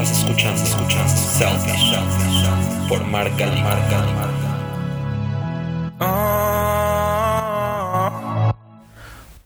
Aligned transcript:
Estás 0.00 0.18
escuchando, 0.20 0.62
escuchando 0.62 1.08
Selfish 1.08 2.88
por 2.88 3.04
Marca 3.04 3.46
Marca 3.64 4.06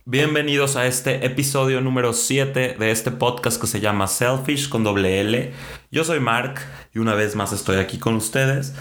Bienvenidos 0.04 0.76
a 0.76 0.84
este 0.84 1.24
episodio 1.24 1.80
número 1.80 2.12
7 2.12 2.76
de 2.78 2.90
este 2.90 3.10
podcast 3.10 3.58
que 3.58 3.66
se 3.66 3.80
llama 3.80 4.06
Selfish 4.06 4.68
con 4.68 4.84
doble 4.84 5.20
L. 5.22 5.54
Yo 5.90 6.04
soy 6.04 6.20
Mark 6.20 6.60
y 6.92 6.98
una 6.98 7.14
vez 7.14 7.34
más 7.34 7.54
estoy 7.54 7.78
aquí 7.78 7.96
con 7.96 8.16
ustedes. 8.16 8.74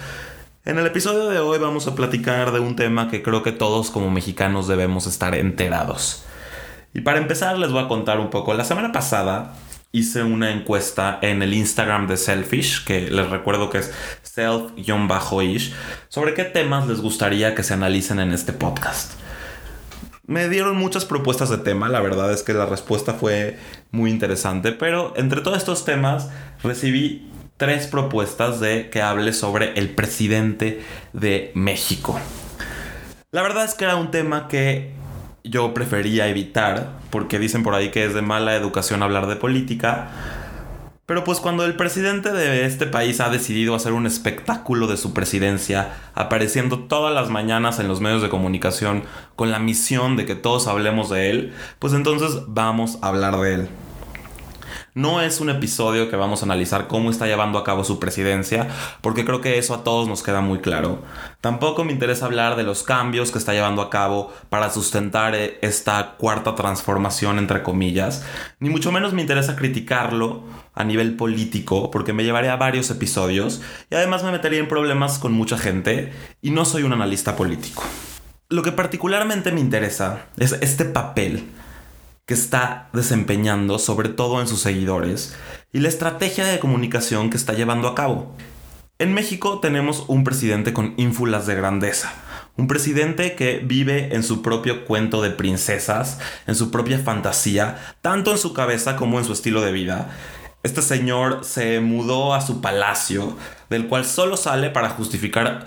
En 0.65 0.77
el 0.77 0.85
episodio 0.85 1.29
de 1.29 1.39
hoy 1.39 1.57
vamos 1.57 1.87
a 1.87 1.95
platicar 1.95 2.51
de 2.51 2.59
un 2.59 2.75
tema 2.75 3.09
que 3.09 3.23
creo 3.23 3.43
que 3.43 3.53
todos 3.53 3.91
como 3.91 4.11
mexicanos 4.11 4.67
debemos 4.67 5.07
estar 5.07 5.35
enterados. 5.35 6.25
Y 6.93 6.99
para 6.99 7.19
empezar 7.19 7.57
les 7.57 7.71
voy 7.71 7.81
a 7.81 7.87
contar 7.87 8.19
un 8.19 8.29
poco. 8.29 8.53
La 8.53 8.65
semana 8.65 8.91
pasada 8.91 9.53
hice 9.91 10.23
una 10.23 10.51
encuesta 10.51 11.19
en 11.21 11.41
el 11.41 11.53
Instagram 11.53 12.07
de 12.07 12.17
Selfish, 12.17 12.85
que 12.85 13.09
les 13.09 13.29
recuerdo 13.29 13.69
que 13.69 13.79
es 13.79 13.91
self-ish, 14.23 15.73
sobre 16.07 16.33
qué 16.33 16.45
temas 16.45 16.87
les 16.87 17.01
gustaría 17.01 17.55
que 17.55 17.63
se 17.63 17.73
analicen 17.73 18.19
en 18.19 18.31
este 18.31 18.53
podcast. 18.53 19.13
Me 20.25 20.47
dieron 20.47 20.77
muchas 20.77 21.03
propuestas 21.03 21.49
de 21.49 21.57
tema, 21.57 21.89
la 21.89 21.99
verdad 21.99 22.31
es 22.31 22.43
que 22.43 22.53
la 22.53 22.65
respuesta 22.65 23.15
fue 23.15 23.57
muy 23.91 24.09
interesante, 24.11 24.71
pero 24.71 25.13
entre 25.17 25.41
todos 25.41 25.57
estos 25.57 25.83
temas 25.83 26.29
recibí 26.63 27.29
tres 27.57 27.87
propuestas 27.87 28.59
de 28.59 28.89
que 28.89 29.01
hable 29.01 29.33
sobre 29.33 29.73
el 29.77 29.89
presidente 29.89 30.81
de 31.11 31.51
México. 31.53 32.17
La 33.31 33.41
verdad 33.41 33.65
es 33.65 33.73
que 33.73 33.83
era 33.83 33.97
un 33.97 34.09
tema 34.09 34.47
que 34.47 35.00
yo 35.43 35.73
prefería 35.73 36.27
evitar, 36.27 36.99
porque 37.09 37.39
dicen 37.39 37.63
por 37.63 37.75
ahí 37.75 37.89
que 37.89 38.05
es 38.05 38.13
de 38.13 38.21
mala 38.21 38.55
educación 38.55 39.03
hablar 39.03 39.27
de 39.27 39.35
política. 39.35 40.09
Pero 41.05 41.23
pues 41.23 41.39
cuando 41.39 41.65
el 41.65 41.75
presidente 41.75 42.31
de 42.31 42.65
este 42.65 42.85
país 42.85 43.19
ha 43.19 43.29
decidido 43.29 43.75
hacer 43.75 43.91
un 43.91 44.05
espectáculo 44.05 44.87
de 44.87 44.95
su 44.95 45.13
presidencia, 45.13 45.93
apareciendo 46.15 46.79
todas 46.79 47.13
las 47.13 47.29
mañanas 47.29 47.79
en 47.79 47.87
los 47.87 47.99
medios 47.99 48.21
de 48.21 48.29
comunicación 48.29 49.03
con 49.35 49.51
la 49.51 49.59
misión 49.59 50.15
de 50.15 50.25
que 50.25 50.35
todos 50.35 50.67
hablemos 50.67 51.09
de 51.09 51.29
él, 51.29 51.53
pues 51.79 51.93
entonces 51.93 52.43
vamos 52.47 52.97
a 53.01 53.09
hablar 53.09 53.37
de 53.39 53.53
él. 53.55 53.69
No 54.93 55.21
es 55.21 55.39
un 55.39 55.49
episodio 55.49 56.09
que 56.09 56.17
vamos 56.17 56.41
a 56.41 56.45
analizar 56.45 56.87
cómo 56.89 57.11
está 57.11 57.25
llevando 57.25 57.57
a 57.57 57.63
cabo 57.63 57.85
su 57.85 57.97
presidencia, 57.97 58.67
porque 58.99 59.23
creo 59.23 59.39
que 59.39 59.57
eso 59.57 59.73
a 59.73 59.85
todos 59.85 60.09
nos 60.09 60.21
queda 60.21 60.41
muy 60.41 60.59
claro. 60.59 61.01
Tampoco 61.39 61.85
me 61.85 61.93
interesa 61.93 62.25
hablar 62.25 62.57
de 62.57 62.63
los 62.63 62.83
cambios 62.83 63.31
que 63.31 63.37
está 63.37 63.53
llevando 63.53 63.81
a 63.81 63.89
cabo 63.89 64.33
para 64.49 64.69
sustentar 64.69 65.33
eh, 65.33 65.57
esta 65.61 66.15
cuarta 66.17 66.55
transformación, 66.55 67.39
entre 67.39 67.63
comillas, 67.63 68.25
ni 68.59 68.69
mucho 68.69 68.91
menos 68.91 69.13
me 69.13 69.21
interesa 69.21 69.55
criticarlo 69.55 70.43
a 70.73 70.83
nivel 70.83 71.15
político, 71.15 71.89
porque 71.89 72.11
me 72.11 72.25
llevaría 72.25 72.51
a 72.51 72.57
varios 72.57 72.89
episodios 72.89 73.61
y 73.89 73.95
además 73.95 74.25
me 74.25 74.31
metería 74.33 74.59
en 74.59 74.67
problemas 74.67 75.19
con 75.19 75.31
mucha 75.31 75.57
gente 75.57 76.11
y 76.41 76.51
no 76.51 76.65
soy 76.65 76.83
un 76.83 76.91
analista 76.91 77.37
político. 77.37 77.83
Lo 78.49 78.61
que 78.61 78.73
particularmente 78.73 79.53
me 79.53 79.61
interesa 79.61 80.25
es 80.35 80.51
este 80.51 80.83
papel 80.83 81.45
que 82.25 82.33
está 82.33 82.89
desempeñando, 82.93 83.79
sobre 83.79 84.09
todo 84.09 84.41
en 84.41 84.47
sus 84.47 84.61
seguidores, 84.61 85.35
y 85.73 85.79
la 85.79 85.89
estrategia 85.89 86.45
de 86.45 86.59
comunicación 86.59 87.29
que 87.29 87.37
está 87.37 87.53
llevando 87.53 87.87
a 87.87 87.95
cabo. 87.95 88.35
En 88.99 89.13
México 89.13 89.59
tenemos 89.59 90.05
un 90.07 90.23
presidente 90.23 90.73
con 90.73 90.93
ínfulas 90.97 91.47
de 91.47 91.55
grandeza, 91.55 92.13
un 92.57 92.67
presidente 92.67 93.35
que 93.35 93.57
vive 93.57 94.15
en 94.15 94.23
su 94.23 94.41
propio 94.41 94.85
cuento 94.85 95.21
de 95.21 95.31
princesas, 95.31 96.19
en 96.45 96.55
su 96.55 96.69
propia 96.69 96.99
fantasía, 96.99 97.95
tanto 98.01 98.31
en 98.31 98.37
su 98.37 98.53
cabeza 98.53 98.95
como 98.95 99.17
en 99.17 99.25
su 99.25 99.33
estilo 99.33 99.61
de 99.61 99.71
vida. 99.71 100.09
Este 100.63 100.83
señor 100.83 101.43
se 101.43 101.79
mudó 101.79 102.35
a 102.35 102.41
su 102.41 102.61
palacio, 102.61 103.35
del 103.71 103.87
cual 103.87 104.05
solo 104.05 104.37
sale 104.37 104.69
para 104.69 104.91
justificar 104.91 105.65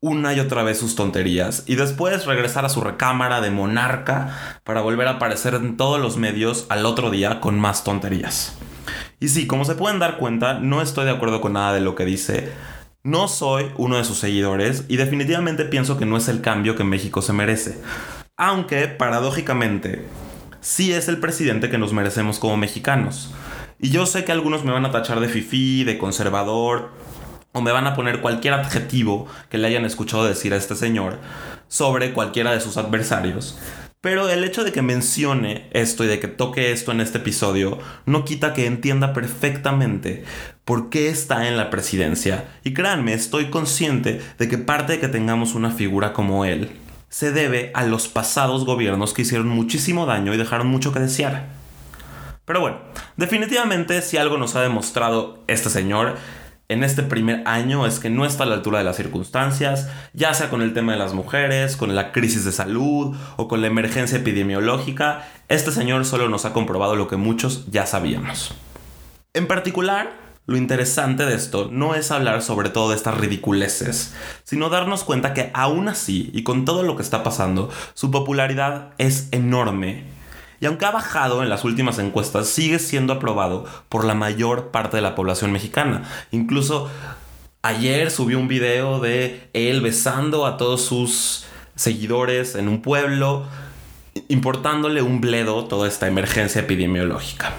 una 0.00 0.34
y 0.34 0.40
otra 0.40 0.62
vez 0.62 0.78
sus 0.78 0.94
tonterías 0.94 1.64
y 1.66 1.76
después 1.76 2.26
regresar 2.26 2.64
a 2.64 2.68
su 2.68 2.80
recámara 2.80 3.40
de 3.40 3.50
monarca 3.50 4.60
para 4.62 4.82
volver 4.82 5.08
a 5.08 5.12
aparecer 5.12 5.54
en 5.54 5.76
todos 5.76 6.00
los 6.00 6.16
medios 6.16 6.66
al 6.68 6.84
otro 6.84 7.10
día 7.10 7.40
con 7.40 7.58
más 7.58 7.82
tonterías. 7.82 8.56
Y 9.18 9.28
sí, 9.28 9.46
como 9.46 9.64
se 9.64 9.74
pueden 9.74 9.98
dar 9.98 10.18
cuenta, 10.18 10.54
no 10.54 10.82
estoy 10.82 11.06
de 11.06 11.12
acuerdo 11.12 11.40
con 11.40 11.54
nada 11.54 11.72
de 11.72 11.80
lo 11.80 11.94
que 11.94 12.04
dice. 12.04 12.52
No 13.02 13.28
soy 13.28 13.70
uno 13.76 13.96
de 13.96 14.04
sus 14.04 14.18
seguidores 14.18 14.84
y 14.88 14.96
definitivamente 14.96 15.64
pienso 15.64 15.96
que 15.96 16.06
no 16.06 16.16
es 16.16 16.28
el 16.28 16.42
cambio 16.42 16.76
que 16.76 16.84
México 16.84 17.22
se 17.22 17.32
merece. 17.32 17.80
Aunque, 18.36 18.88
paradójicamente, 18.88 20.04
sí 20.60 20.92
es 20.92 21.08
el 21.08 21.18
presidente 21.18 21.70
que 21.70 21.78
nos 21.78 21.94
merecemos 21.94 22.38
como 22.38 22.58
mexicanos. 22.58 23.32
Y 23.78 23.90
yo 23.90 24.04
sé 24.04 24.24
que 24.24 24.32
algunos 24.32 24.64
me 24.64 24.72
van 24.72 24.84
a 24.84 24.90
tachar 24.90 25.20
de 25.20 25.28
fifí, 25.28 25.84
de 25.84 25.96
conservador, 25.96 26.90
o 27.56 27.62
me 27.62 27.72
van 27.72 27.86
a 27.86 27.94
poner 27.94 28.20
cualquier 28.20 28.52
adjetivo 28.52 29.26
que 29.48 29.56
le 29.56 29.66
hayan 29.66 29.86
escuchado 29.86 30.26
decir 30.26 30.52
a 30.52 30.58
este 30.58 30.76
señor 30.76 31.18
sobre 31.68 32.12
cualquiera 32.12 32.52
de 32.52 32.60
sus 32.60 32.76
adversarios. 32.76 33.58
Pero 34.02 34.28
el 34.28 34.44
hecho 34.44 34.62
de 34.62 34.72
que 34.72 34.82
mencione 34.82 35.70
esto 35.72 36.04
y 36.04 36.06
de 36.06 36.20
que 36.20 36.28
toque 36.28 36.70
esto 36.70 36.92
en 36.92 37.00
este 37.00 37.16
episodio 37.16 37.78
no 38.04 38.26
quita 38.26 38.52
que 38.52 38.66
entienda 38.66 39.14
perfectamente 39.14 40.24
por 40.66 40.90
qué 40.90 41.08
está 41.08 41.48
en 41.48 41.56
la 41.56 41.70
presidencia. 41.70 42.44
Y 42.62 42.74
créanme, 42.74 43.14
estoy 43.14 43.46
consciente 43.46 44.20
de 44.38 44.48
que 44.48 44.58
parte 44.58 44.92
de 44.92 45.00
que 45.00 45.08
tengamos 45.08 45.54
una 45.54 45.70
figura 45.70 46.12
como 46.12 46.44
él 46.44 46.72
se 47.08 47.32
debe 47.32 47.70
a 47.72 47.84
los 47.84 48.06
pasados 48.06 48.66
gobiernos 48.66 49.14
que 49.14 49.22
hicieron 49.22 49.48
muchísimo 49.48 50.04
daño 50.04 50.34
y 50.34 50.36
dejaron 50.36 50.66
mucho 50.66 50.92
que 50.92 51.00
desear. 51.00 51.46
Pero 52.44 52.60
bueno, 52.60 52.78
definitivamente 53.16 54.02
si 54.02 54.18
algo 54.18 54.36
nos 54.36 54.56
ha 54.56 54.62
demostrado 54.62 55.42
este 55.46 55.70
señor 55.70 56.16
en 56.68 56.82
este 56.82 57.02
primer 57.02 57.42
año 57.46 57.86
es 57.86 58.00
que 58.00 58.10
no 58.10 58.26
está 58.26 58.44
a 58.44 58.46
la 58.46 58.54
altura 58.56 58.78
de 58.78 58.84
las 58.84 58.96
circunstancias, 58.96 59.88
ya 60.12 60.34
sea 60.34 60.50
con 60.50 60.62
el 60.62 60.74
tema 60.74 60.92
de 60.92 60.98
las 60.98 61.14
mujeres, 61.14 61.76
con 61.76 61.94
la 61.94 62.12
crisis 62.12 62.44
de 62.44 62.52
salud 62.52 63.16
o 63.36 63.48
con 63.48 63.60
la 63.60 63.68
emergencia 63.68 64.18
epidemiológica, 64.18 65.28
este 65.48 65.70
señor 65.70 66.04
solo 66.04 66.28
nos 66.28 66.44
ha 66.44 66.52
comprobado 66.52 66.96
lo 66.96 67.06
que 67.06 67.16
muchos 67.16 67.66
ya 67.70 67.86
sabíamos. 67.86 68.52
En 69.32 69.46
particular, 69.46 70.12
lo 70.46 70.56
interesante 70.56 71.24
de 71.24 71.34
esto 71.34 71.68
no 71.70 71.94
es 71.94 72.10
hablar 72.10 72.42
sobre 72.42 72.70
todo 72.70 72.90
de 72.90 72.96
estas 72.96 73.16
ridiculeces, 73.16 74.14
sino 74.44 74.68
darnos 74.68 75.04
cuenta 75.04 75.34
que 75.34 75.50
aún 75.54 75.88
así, 75.88 76.30
y 76.32 76.42
con 76.42 76.64
todo 76.64 76.82
lo 76.82 76.96
que 76.96 77.02
está 77.02 77.22
pasando, 77.22 77.70
su 77.94 78.10
popularidad 78.10 78.90
es 78.98 79.28
enorme 79.30 80.15
y 80.60 80.66
aunque 80.66 80.86
ha 80.86 80.90
bajado 80.90 81.42
en 81.42 81.48
las 81.48 81.64
últimas 81.64 81.98
encuestas, 81.98 82.48
sigue 82.48 82.78
siendo 82.78 83.12
aprobado 83.12 83.64
por 83.88 84.04
la 84.04 84.14
mayor 84.14 84.70
parte 84.70 84.96
de 84.96 85.02
la 85.02 85.14
población 85.14 85.52
mexicana. 85.52 86.04
Incluso 86.30 86.90
ayer 87.62 88.10
subió 88.10 88.38
un 88.38 88.48
video 88.48 89.00
de 89.00 89.48
él 89.52 89.80
besando 89.80 90.46
a 90.46 90.56
todos 90.56 90.82
sus 90.82 91.44
seguidores 91.74 92.54
en 92.54 92.68
un 92.68 92.82
pueblo, 92.82 93.44
importándole 94.28 95.02
un 95.02 95.20
bledo 95.20 95.66
toda 95.66 95.88
esta 95.88 96.06
emergencia 96.06 96.62
epidemiológica. 96.62 97.52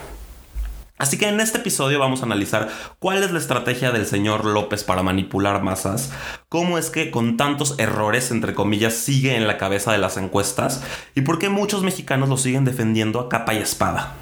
Así 0.98 1.18
que 1.18 1.28
en 1.28 1.40
este 1.40 1.60
episodio 1.60 2.00
vamos 2.00 2.22
a 2.22 2.26
analizar 2.26 2.70
cuál 2.98 3.22
es 3.22 3.32
la 3.32 3.38
estrategia 3.38 3.92
del 3.92 4.08
señor 4.08 4.46
López 4.46 4.84
para 4.84 5.04
manipular 5.04 5.62
masas, 5.62 6.12
cómo 6.50 6.80
es 6.80 6.90
que 6.90 7.12
con 7.12 7.38
tantos 7.38 7.76
errores, 7.78 8.32
entre 8.32 8.56
comillas, 8.56 8.96
sigue 8.96 9.36
en 9.36 9.46
la 9.46 9.58
cabeza 9.58 9.92
de 9.92 10.00
las 10.00 10.18
encuestas 10.18 10.84
y 11.14 11.22
por 11.22 11.38
qué 11.38 11.50
muchos 11.50 11.84
mexicanos 11.84 12.30
lo 12.30 12.38
siguen 12.38 12.66
defendiendo 12.66 13.20
a 13.20 13.30
capa 13.30 13.54
y 13.54 13.58
espada. 13.58 14.16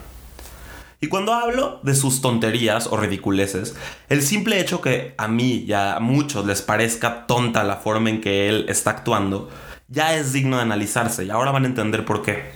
Y 0.99 1.07
cuando 1.07 1.33
hablo 1.33 1.79
de 1.83 1.95
sus 1.95 2.19
tonterías 2.19 2.87
o 2.87 2.97
ridiculeces, 2.97 3.75
el 4.09 4.21
simple 4.21 4.59
hecho 4.59 4.81
que 4.81 5.13
a 5.17 5.27
mí 5.29 5.63
y 5.67 5.71
a 5.71 5.99
muchos 6.01 6.45
les 6.45 6.61
parezca 6.61 7.25
tonta 7.25 7.63
la 7.63 7.77
forma 7.77 8.09
en 8.09 8.19
que 8.19 8.49
él 8.49 8.65
está 8.67 8.91
actuando, 8.91 9.49
ya 9.87 10.15
es 10.15 10.33
digno 10.33 10.57
de 10.57 10.63
analizarse 10.63 11.23
y 11.23 11.29
ahora 11.29 11.51
van 11.51 11.63
a 11.63 11.67
entender 11.67 12.03
por 12.03 12.21
qué. 12.21 12.51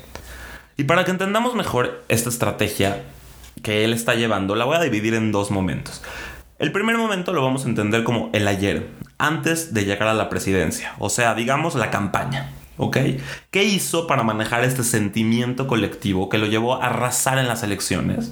Y 0.76 0.86
para 0.86 1.06
que 1.06 1.12
entendamos 1.12 1.56
mejor 1.56 2.04
esta 2.08 2.30
estrategia, 2.30 3.04
que 3.62 3.84
él 3.84 3.94
está 3.94 4.16
llevando 4.16 4.56
la 4.56 4.66
voy 4.66 4.78
a 4.78 4.82
dividir 4.82 5.14
en 5.14 5.32
dos 5.32 5.52
momentos. 5.52 6.02
El 6.60 6.72
primer 6.72 6.98
momento 6.98 7.32
lo 7.32 7.42
vamos 7.42 7.66
a 7.66 7.70
entender 7.70 8.04
como 8.04 8.30
el 8.34 8.48
ayer, 8.48 8.90
antes 9.18 9.74
de 9.74 9.86
llegar 9.86 10.10
a 10.10 10.14
la 10.14 10.30
presidencia, 10.30 10.94
o 11.00 11.10
sea, 11.10 11.34
digamos 11.34 11.76
la 11.76 11.90
campaña. 11.90 12.52
¿Ok? 12.78 12.98
¿Qué 13.52 13.66
hizo 13.66 14.08
para 14.08 14.24
manejar 14.24 14.64
este 14.64 14.84
sentimiento 14.84 15.68
colectivo 15.68 16.30
que 16.30 16.38
lo 16.38 16.46
llevó 16.46 16.76
a 16.76 16.86
arrasar 16.86 17.38
en 17.38 17.48
las 17.48 17.62
elecciones? 17.62 18.32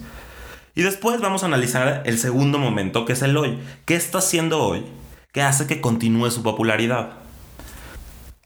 Y 0.74 0.84
después 0.84 1.20
vamos 1.20 1.44
a 1.44 1.48
analizar 1.48 2.04
el 2.06 2.18
segundo 2.18 2.58
momento, 2.58 3.04
que 3.04 3.14
es 3.14 3.22
el 3.24 3.36
hoy. 3.36 3.60
¿Qué 3.86 3.96
está 3.96 4.20
haciendo 4.20 4.64
hoy 4.64 4.86
que 5.34 5.42
hace 5.42 5.68
que 5.68 5.82
continúe 5.82 6.32
su 6.32 6.44
popularidad? 6.44 7.14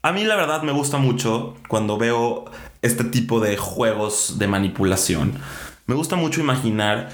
A 0.02 0.12
mí 0.12 0.24
la 0.24 0.36
verdad 0.36 0.64
me 0.64 0.72
gusta 0.72 0.98
mucho 0.98 1.56
cuando 1.68 1.98
veo 1.98 2.46
este 2.82 3.04
tipo 3.04 3.40
de 3.40 3.58
juegos 3.58 4.40
de 4.40 4.48
manipulación 4.48 5.40
me 5.92 5.98
gusta 5.98 6.16
mucho 6.16 6.40
imaginar 6.40 7.10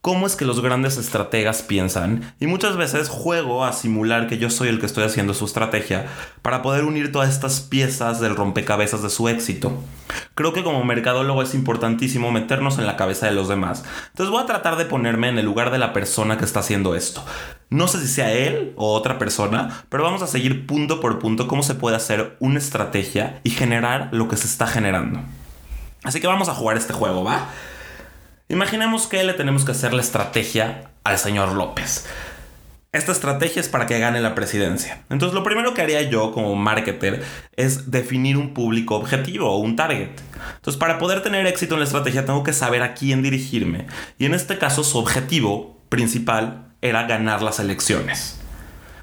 cómo 0.00 0.26
es 0.26 0.34
que 0.34 0.44
los 0.44 0.60
grandes 0.60 0.96
estrategas 0.96 1.62
piensan 1.62 2.34
y 2.40 2.48
muchas 2.48 2.76
veces 2.76 3.08
juego 3.08 3.64
a 3.64 3.72
simular 3.72 4.26
que 4.26 4.36
yo 4.36 4.50
soy 4.50 4.66
el 4.66 4.80
que 4.80 4.86
estoy 4.86 5.04
haciendo 5.04 5.32
su 5.32 5.44
estrategia 5.44 6.06
para 6.42 6.60
poder 6.60 6.82
unir 6.86 7.12
todas 7.12 7.30
estas 7.30 7.60
piezas 7.60 8.18
del 8.18 8.34
rompecabezas 8.34 9.04
de 9.04 9.10
su 9.10 9.28
éxito. 9.28 9.78
Creo 10.34 10.52
que 10.52 10.64
como 10.64 10.82
mercadólogo 10.82 11.40
es 11.40 11.54
importantísimo 11.54 12.32
meternos 12.32 12.80
en 12.80 12.86
la 12.88 12.96
cabeza 12.96 13.26
de 13.26 13.32
los 13.32 13.46
demás. 13.46 13.84
Entonces 14.08 14.32
voy 14.32 14.42
a 14.42 14.46
tratar 14.46 14.74
de 14.74 14.86
ponerme 14.86 15.28
en 15.28 15.38
el 15.38 15.46
lugar 15.46 15.70
de 15.70 15.78
la 15.78 15.92
persona 15.92 16.36
que 16.36 16.46
está 16.46 16.58
haciendo 16.58 16.96
esto. 16.96 17.24
No 17.68 17.86
sé 17.86 18.00
si 18.00 18.08
sea 18.08 18.32
él 18.32 18.72
o 18.74 18.92
otra 18.92 19.20
persona, 19.20 19.84
pero 19.88 20.02
vamos 20.02 20.22
a 20.22 20.26
seguir 20.26 20.66
punto 20.66 20.98
por 20.98 21.20
punto 21.20 21.46
cómo 21.46 21.62
se 21.62 21.76
puede 21.76 21.94
hacer 21.94 22.36
una 22.40 22.58
estrategia 22.58 23.40
y 23.44 23.50
generar 23.50 24.08
lo 24.10 24.26
que 24.26 24.36
se 24.36 24.48
está 24.48 24.66
generando. 24.66 25.20
Así 26.02 26.20
que 26.20 26.26
vamos 26.26 26.48
a 26.48 26.54
jugar 26.54 26.76
este 26.76 26.92
juego, 26.92 27.22
¿va? 27.22 27.46
Imaginemos 28.50 29.06
que 29.06 29.22
le 29.22 29.34
tenemos 29.34 29.64
que 29.64 29.70
hacer 29.70 29.94
la 29.94 30.02
estrategia 30.02 30.90
al 31.04 31.18
señor 31.18 31.52
López. 31.52 32.04
Esta 32.90 33.12
estrategia 33.12 33.60
es 33.60 33.68
para 33.68 33.86
que 33.86 34.00
gane 34.00 34.20
la 34.20 34.34
presidencia. 34.34 35.04
Entonces 35.08 35.36
lo 35.36 35.44
primero 35.44 35.72
que 35.72 35.82
haría 35.82 36.02
yo 36.02 36.32
como 36.32 36.56
marketer 36.56 37.24
es 37.54 37.92
definir 37.92 38.36
un 38.36 38.52
público 38.52 38.96
objetivo 38.96 39.48
o 39.48 39.58
un 39.58 39.76
target. 39.76 40.10
Entonces 40.56 40.80
para 40.80 40.98
poder 40.98 41.22
tener 41.22 41.46
éxito 41.46 41.74
en 41.74 41.80
la 41.80 41.86
estrategia 41.86 42.26
tengo 42.26 42.42
que 42.42 42.52
saber 42.52 42.82
a 42.82 42.94
quién 42.94 43.22
dirigirme. 43.22 43.86
Y 44.18 44.24
en 44.24 44.34
este 44.34 44.58
caso 44.58 44.82
su 44.82 44.98
objetivo 44.98 45.78
principal 45.88 46.72
era 46.82 47.04
ganar 47.04 47.42
las 47.42 47.60
elecciones. 47.60 48.40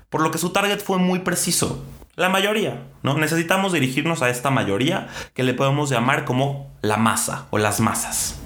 Por 0.09 0.23
lo 0.23 0.31
que 0.31 0.39
su 0.39 0.49
target 0.49 0.81
fue 0.81 0.97
muy 0.97 1.19
preciso. 1.19 1.85
La 2.17 2.27
mayoría, 2.27 2.81
¿no? 3.01 3.17
Necesitamos 3.17 3.71
dirigirnos 3.71 4.21
a 4.21 4.29
esta 4.29 4.49
mayoría 4.49 5.07
que 5.33 5.43
le 5.43 5.53
podemos 5.53 5.89
llamar 5.89 6.25
como 6.25 6.69
la 6.81 6.97
masa 6.97 7.45
o 7.51 7.59
las 7.59 7.79
masas. 7.79 8.41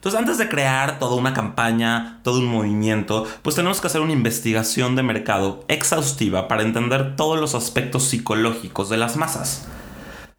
Entonces, 0.00 0.18
antes 0.18 0.38
de 0.38 0.48
crear 0.48 0.98
toda 0.98 1.16
una 1.16 1.34
campaña, 1.34 2.20
todo 2.24 2.38
un 2.38 2.46
movimiento, 2.46 3.26
pues 3.42 3.54
tenemos 3.54 3.82
que 3.82 3.86
hacer 3.86 4.00
una 4.00 4.14
investigación 4.14 4.96
de 4.96 5.02
mercado 5.02 5.62
exhaustiva 5.68 6.48
para 6.48 6.62
entender 6.62 7.16
todos 7.16 7.38
los 7.38 7.54
aspectos 7.54 8.04
psicológicos 8.04 8.88
de 8.88 8.96
las 8.96 9.18
masas. 9.18 9.68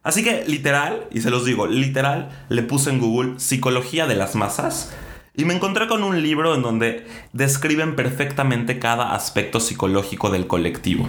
Así 0.02 0.24
que, 0.24 0.44
literal, 0.48 1.06
y 1.12 1.20
se 1.20 1.30
los 1.30 1.44
digo, 1.44 1.68
literal, 1.68 2.30
le 2.48 2.64
puse 2.64 2.90
en 2.90 2.98
Google 2.98 3.38
psicología 3.38 4.08
de 4.08 4.16
las 4.16 4.34
masas 4.34 4.92
y 5.32 5.44
me 5.44 5.54
encontré 5.54 5.86
con 5.86 6.02
un 6.02 6.20
libro 6.22 6.56
en 6.56 6.62
donde 6.62 7.06
describen 7.32 7.94
perfectamente 7.94 8.80
cada 8.80 9.14
aspecto 9.14 9.60
psicológico 9.60 10.30
del 10.30 10.48
colectivo. 10.48 11.08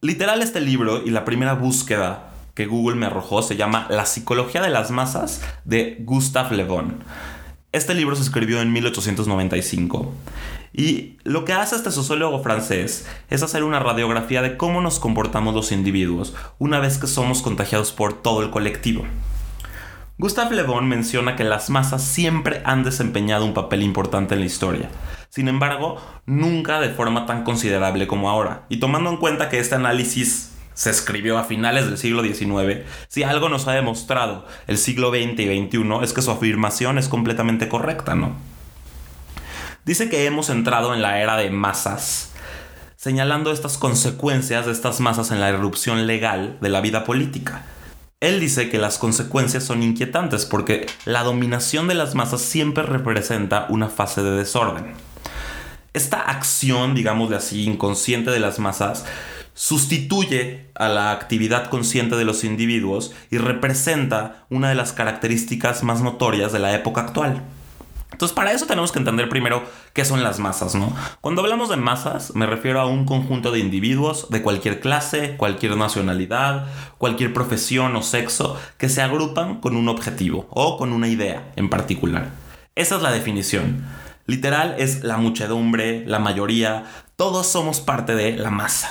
Literal 0.00 0.40
este 0.40 0.62
libro 0.62 1.02
y 1.04 1.10
la 1.10 1.26
primera 1.26 1.52
búsqueda 1.52 2.27
que 2.58 2.66
Google 2.66 2.96
me 2.96 3.06
arrojó 3.06 3.40
se 3.40 3.54
llama 3.54 3.86
La 3.88 4.04
psicología 4.04 4.60
de 4.60 4.68
las 4.68 4.90
masas 4.90 5.42
de 5.64 5.98
Gustave 6.00 6.56
Le 6.56 6.64
Bon. 6.64 6.96
Este 7.70 7.94
libro 7.94 8.16
se 8.16 8.22
escribió 8.22 8.60
en 8.60 8.72
1895 8.72 10.12
y 10.72 11.18
lo 11.22 11.44
que 11.44 11.52
hace 11.52 11.76
este 11.76 11.92
sociólogo 11.92 12.42
francés 12.42 13.06
es 13.30 13.44
hacer 13.44 13.62
una 13.62 13.78
radiografía 13.78 14.42
de 14.42 14.56
cómo 14.56 14.80
nos 14.80 14.98
comportamos 14.98 15.54
los 15.54 15.70
individuos 15.70 16.34
una 16.58 16.80
vez 16.80 16.98
que 16.98 17.06
somos 17.06 17.42
contagiados 17.42 17.92
por 17.92 18.22
todo 18.22 18.42
el 18.42 18.50
colectivo. 18.50 19.04
Gustave 20.18 20.56
Le 20.56 20.64
Bon 20.64 20.88
menciona 20.88 21.36
que 21.36 21.44
las 21.44 21.70
masas 21.70 22.02
siempre 22.02 22.60
han 22.64 22.82
desempeñado 22.82 23.44
un 23.44 23.54
papel 23.54 23.82
importante 23.82 24.34
en 24.34 24.40
la 24.40 24.46
historia. 24.46 24.90
Sin 25.28 25.46
embargo, 25.46 26.02
nunca 26.26 26.80
de 26.80 26.88
forma 26.88 27.24
tan 27.24 27.44
considerable 27.44 28.08
como 28.08 28.28
ahora. 28.28 28.66
Y 28.68 28.80
tomando 28.80 29.10
en 29.10 29.18
cuenta 29.18 29.48
que 29.48 29.60
este 29.60 29.76
análisis 29.76 30.57
se 30.78 30.90
escribió 30.90 31.38
a 31.38 31.44
finales 31.44 31.86
del 31.86 31.98
siglo 31.98 32.22
XIX, 32.22 32.86
si 33.08 33.24
algo 33.24 33.48
nos 33.48 33.66
ha 33.66 33.72
demostrado 33.72 34.46
el 34.68 34.78
siglo 34.78 35.10
XX 35.10 35.40
y 35.40 35.66
XXI 35.66 36.04
es 36.04 36.12
que 36.12 36.22
su 36.22 36.30
afirmación 36.30 36.98
es 36.98 37.08
completamente 37.08 37.68
correcta, 37.68 38.14
¿no? 38.14 38.36
Dice 39.84 40.08
que 40.08 40.24
hemos 40.24 40.50
entrado 40.50 40.94
en 40.94 41.02
la 41.02 41.18
era 41.20 41.36
de 41.36 41.50
masas, 41.50 42.30
señalando 42.94 43.50
estas 43.50 43.76
consecuencias 43.76 44.66
de 44.66 44.72
estas 44.72 45.00
masas 45.00 45.32
en 45.32 45.40
la 45.40 45.50
irrupción 45.50 46.06
legal 46.06 46.58
de 46.60 46.68
la 46.68 46.80
vida 46.80 47.02
política. 47.02 47.64
Él 48.20 48.38
dice 48.38 48.70
que 48.70 48.78
las 48.78 48.98
consecuencias 48.98 49.64
son 49.64 49.82
inquietantes 49.82 50.46
porque 50.46 50.86
la 51.04 51.24
dominación 51.24 51.88
de 51.88 51.94
las 51.94 52.14
masas 52.14 52.40
siempre 52.40 52.84
representa 52.84 53.66
una 53.68 53.88
fase 53.88 54.22
de 54.22 54.30
desorden. 54.30 54.94
Esta 55.92 56.20
acción, 56.20 56.94
digamos 56.94 57.30
de 57.30 57.36
así, 57.36 57.64
inconsciente 57.64 58.30
de 58.30 58.40
las 58.40 58.58
masas, 58.58 59.04
sustituye 59.54 60.66
a 60.74 60.88
la 60.88 61.10
actividad 61.10 61.68
consciente 61.68 62.14
de 62.16 62.24
los 62.24 62.44
individuos 62.44 63.12
y 63.30 63.38
representa 63.38 64.46
una 64.50 64.68
de 64.68 64.76
las 64.76 64.92
características 64.92 65.82
más 65.82 66.00
notorias 66.00 66.52
de 66.52 66.60
la 66.60 66.74
época 66.74 67.00
actual. 67.00 67.42
Entonces, 68.12 68.34
para 68.34 68.52
eso 68.52 68.66
tenemos 68.66 68.90
que 68.90 68.98
entender 68.98 69.28
primero 69.28 69.64
qué 69.92 70.04
son 70.04 70.22
las 70.22 70.38
masas, 70.38 70.74
¿no? 70.74 70.94
Cuando 71.20 71.42
hablamos 71.42 71.68
de 71.68 71.76
masas, 71.76 72.34
me 72.34 72.46
refiero 72.46 72.80
a 72.80 72.86
un 72.86 73.04
conjunto 73.04 73.50
de 73.52 73.58
individuos 73.58 74.30
de 74.30 74.42
cualquier 74.42 74.80
clase, 74.80 75.36
cualquier 75.36 75.76
nacionalidad, 75.76 76.66
cualquier 76.96 77.32
profesión 77.32 77.94
o 77.96 78.02
sexo 78.02 78.56
que 78.76 78.88
se 78.88 79.02
agrupan 79.02 79.60
con 79.60 79.76
un 79.76 79.88
objetivo 79.88 80.46
o 80.50 80.78
con 80.78 80.92
una 80.92 81.08
idea 81.08 81.52
en 81.56 81.68
particular. 81.68 82.30
Esa 82.74 82.96
es 82.96 83.02
la 83.02 83.10
definición. 83.10 83.84
Literal 84.28 84.74
es 84.76 85.04
la 85.04 85.16
muchedumbre, 85.16 86.04
la 86.06 86.18
mayoría, 86.18 86.84
todos 87.16 87.46
somos 87.46 87.80
parte 87.80 88.14
de 88.14 88.36
la 88.36 88.50
masa. 88.50 88.90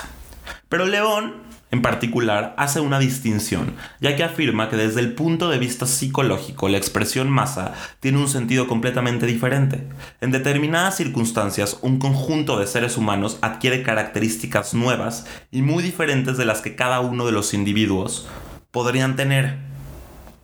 Pero 0.68 0.84
León, 0.84 1.34
en 1.70 1.80
particular, 1.80 2.56
hace 2.58 2.80
una 2.80 2.98
distinción, 2.98 3.76
ya 4.00 4.16
que 4.16 4.24
afirma 4.24 4.68
que 4.68 4.74
desde 4.74 4.98
el 4.98 5.14
punto 5.14 5.48
de 5.48 5.60
vista 5.60 5.86
psicológico 5.86 6.68
la 6.68 6.78
expresión 6.78 7.30
masa 7.30 7.72
tiene 8.00 8.18
un 8.18 8.28
sentido 8.28 8.66
completamente 8.66 9.26
diferente. 9.26 9.86
En 10.20 10.32
determinadas 10.32 10.96
circunstancias, 10.96 11.78
un 11.82 12.00
conjunto 12.00 12.58
de 12.58 12.66
seres 12.66 12.96
humanos 12.96 13.38
adquiere 13.40 13.84
características 13.84 14.74
nuevas 14.74 15.24
y 15.52 15.62
muy 15.62 15.84
diferentes 15.84 16.36
de 16.36 16.46
las 16.46 16.62
que 16.62 16.74
cada 16.74 16.98
uno 16.98 17.24
de 17.24 17.32
los 17.32 17.54
individuos 17.54 18.26
podrían 18.72 19.14
tener. 19.14 19.58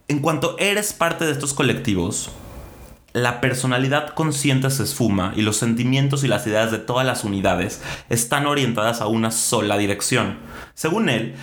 En 0.07 0.21
cuanto 0.21 0.57
eres 0.61 0.93
parte 0.93 1.25
de 1.25 1.33
estos 1.33 1.53
colectivos, 1.53 2.31
la 3.15 3.41
personalidad 3.41 4.09
consciente 4.09 4.69
se 4.71 4.83
esfuma 4.83 5.33
y 5.37 5.43
los 5.43 5.57
sentimientos 5.57 6.25
y 6.25 6.29
las 6.29 6.49
ideas 6.49 6.73
de 6.73 6.79
todas 6.79 7.07
las 7.07 7.23
unidades 7.23 7.81
están 8.11 8.45
orientadas 8.47 9.01
a 9.01 9.07
una 9.07 9.31
sola 9.31 9.79
dirección. 9.79 10.41
Según 10.75 11.09
él, 11.09 11.37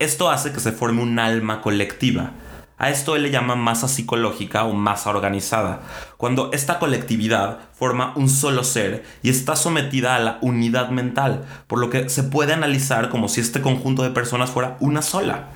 esto 0.00 0.28
hace 0.30 0.52
que 0.52 0.58
se 0.58 0.72
forme 0.72 1.02
un 1.02 1.20
alma 1.20 1.62
colectiva. 1.62 2.32
A 2.76 2.90
esto 2.90 3.14
él 3.14 3.22
le 3.22 3.30
llama 3.30 3.54
masa 3.54 3.86
psicológica 3.86 4.64
o 4.64 4.72
masa 4.72 5.10
organizada, 5.10 5.82
cuando 6.16 6.50
esta 6.52 6.80
colectividad 6.80 7.60
forma 7.72 8.12
un 8.16 8.28
solo 8.28 8.64
ser 8.64 9.04
y 9.22 9.30
está 9.30 9.54
sometida 9.54 10.16
a 10.16 10.18
la 10.18 10.38
unidad 10.42 10.90
mental, 10.90 11.44
por 11.68 11.78
lo 11.78 11.88
que 11.88 12.08
se 12.08 12.24
puede 12.24 12.52
analizar 12.52 13.10
como 13.10 13.28
si 13.28 13.40
este 13.40 13.62
conjunto 13.62 14.02
de 14.02 14.10
personas 14.10 14.50
fuera 14.50 14.76
una 14.80 15.02
sola. 15.02 15.50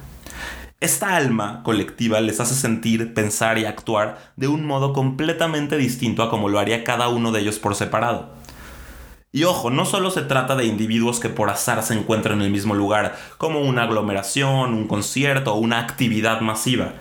Esta 0.80 1.14
alma 1.14 1.62
colectiva 1.62 2.22
les 2.22 2.40
hace 2.40 2.54
sentir, 2.54 3.12
pensar 3.12 3.58
y 3.58 3.66
actuar 3.66 4.32
de 4.36 4.48
un 4.48 4.64
modo 4.64 4.94
completamente 4.94 5.76
distinto 5.76 6.22
a 6.22 6.30
como 6.30 6.48
lo 6.48 6.58
haría 6.58 6.84
cada 6.84 7.08
uno 7.08 7.32
de 7.32 7.40
ellos 7.40 7.58
por 7.58 7.74
separado. 7.74 8.30
Y 9.30 9.44
ojo, 9.44 9.68
no 9.68 9.84
solo 9.84 10.10
se 10.10 10.22
trata 10.22 10.56
de 10.56 10.64
individuos 10.64 11.20
que 11.20 11.28
por 11.28 11.50
azar 11.50 11.82
se 11.82 11.92
encuentran 11.92 12.38
en 12.38 12.46
el 12.46 12.50
mismo 12.50 12.74
lugar, 12.74 13.14
como 13.36 13.60
una 13.60 13.82
aglomeración, 13.82 14.72
un 14.72 14.88
concierto 14.88 15.52
o 15.52 15.58
una 15.58 15.80
actividad 15.80 16.40
masiva. 16.40 16.94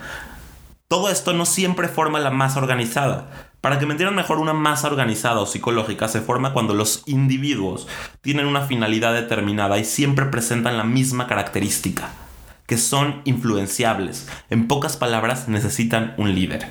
Todo 0.90 1.10
esto 1.10 1.32
no 1.32 1.46
siempre 1.46 1.88
forma 1.88 2.20
la 2.20 2.32
masa 2.32 2.60
organizada. 2.60 3.30
Para 3.62 3.80
que 3.80 3.86
me 3.86 3.94
entiendan 3.94 4.16
mejor, 4.18 4.40
una 4.40 4.54
masa 4.54 4.88
organizada 4.88 5.40
o 5.40 5.46
psicológica 5.46 6.10
se 6.10 6.20
forma 6.20 6.52
cuando 6.52 6.74
los 6.74 7.04
individuos 7.06 7.88
tienen 8.20 8.46
una 8.46 8.64
finalidad 8.64 9.14
determinada 9.14 9.78
y 9.78 9.86
siempre 9.86 10.26
presentan 10.26 10.76
la 10.76 10.84
misma 10.84 11.28
característica 11.28 12.10
que 12.70 12.78
son 12.78 13.24
influenciables. 13.26 14.28
En 14.52 14.68
pocas 14.68 14.96
palabras, 14.96 15.48
necesitan 15.48 16.14
un 16.18 16.36
líder. 16.36 16.68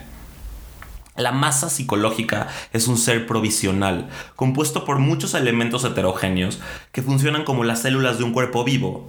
La 1.16 1.32
masa 1.32 1.68
psicológica 1.70 2.46
es 2.72 2.86
un 2.86 2.96
ser 2.96 3.26
provisional, 3.26 4.08
compuesto 4.36 4.84
por 4.84 5.00
muchos 5.00 5.34
elementos 5.34 5.82
heterogéneos 5.82 6.60
que 6.92 7.02
funcionan 7.02 7.42
como 7.42 7.64
las 7.64 7.80
células 7.82 8.16
de 8.16 8.22
un 8.22 8.32
cuerpo 8.32 8.62
vivo, 8.62 9.08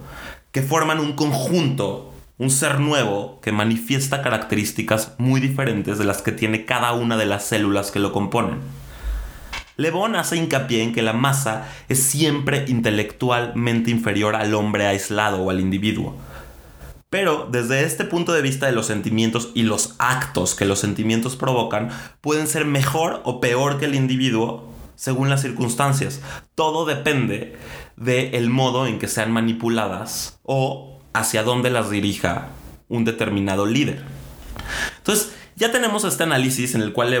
que 0.50 0.62
forman 0.62 0.98
un 0.98 1.12
conjunto, 1.12 2.12
un 2.38 2.50
ser 2.50 2.80
nuevo 2.80 3.38
que 3.40 3.52
manifiesta 3.52 4.20
características 4.20 5.14
muy 5.16 5.40
diferentes 5.40 5.96
de 5.96 6.04
las 6.04 6.22
que 6.22 6.32
tiene 6.32 6.64
cada 6.64 6.92
una 6.92 7.16
de 7.16 7.26
las 7.26 7.44
células 7.44 7.92
que 7.92 8.00
lo 8.00 8.10
componen. 8.10 8.58
Le 9.76 9.92
Bon 9.92 10.16
hace 10.16 10.36
hincapié 10.36 10.82
en 10.82 10.92
que 10.92 11.02
la 11.02 11.12
masa 11.12 11.68
es 11.88 12.02
siempre 12.02 12.64
intelectualmente 12.66 13.92
inferior 13.92 14.34
al 14.34 14.54
hombre 14.54 14.88
aislado 14.88 15.40
o 15.40 15.50
al 15.50 15.60
individuo 15.60 16.16
pero 17.10 17.48
desde 17.50 17.84
este 17.84 18.04
punto 18.04 18.32
de 18.32 18.40
vista 18.40 18.66
de 18.66 18.72
los 18.72 18.86
sentimientos 18.86 19.50
y 19.54 19.64
los 19.64 19.96
actos 19.98 20.54
que 20.54 20.64
los 20.64 20.78
sentimientos 20.78 21.36
provocan, 21.36 21.90
pueden 22.20 22.46
ser 22.46 22.64
mejor 22.64 23.20
o 23.24 23.40
peor 23.40 23.78
que 23.78 23.86
el 23.86 23.96
individuo 23.96 24.70
según 24.94 25.28
las 25.28 25.42
circunstancias. 25.42 26.20
Todo 26.54 26.84
depende 26.84 27.56
del 27.96 28.48
modo 28.48 28.86
en 28.86 28.98
que 28.98 29.08
sean 29.08 29.32
manipuladas 29.32 30.38
o 30.44 31.00
hacia 31.12 31.42
dónde 31.42 31.70
las 31.70 31.90
dirija 31.90 32.48
un 32.88 33.04
determinado 33.04 33.66
líder. 33.66 34.04
Entonces, 34.98 35.32
Ya 35.60 35.70
tenemos 35.70 36.04
este 36.04 36.22
análisis 36.22 36.74
en 36.74 36.80
el 36.80 36.94
cual 36.94 37.10
Le 37.10 37.20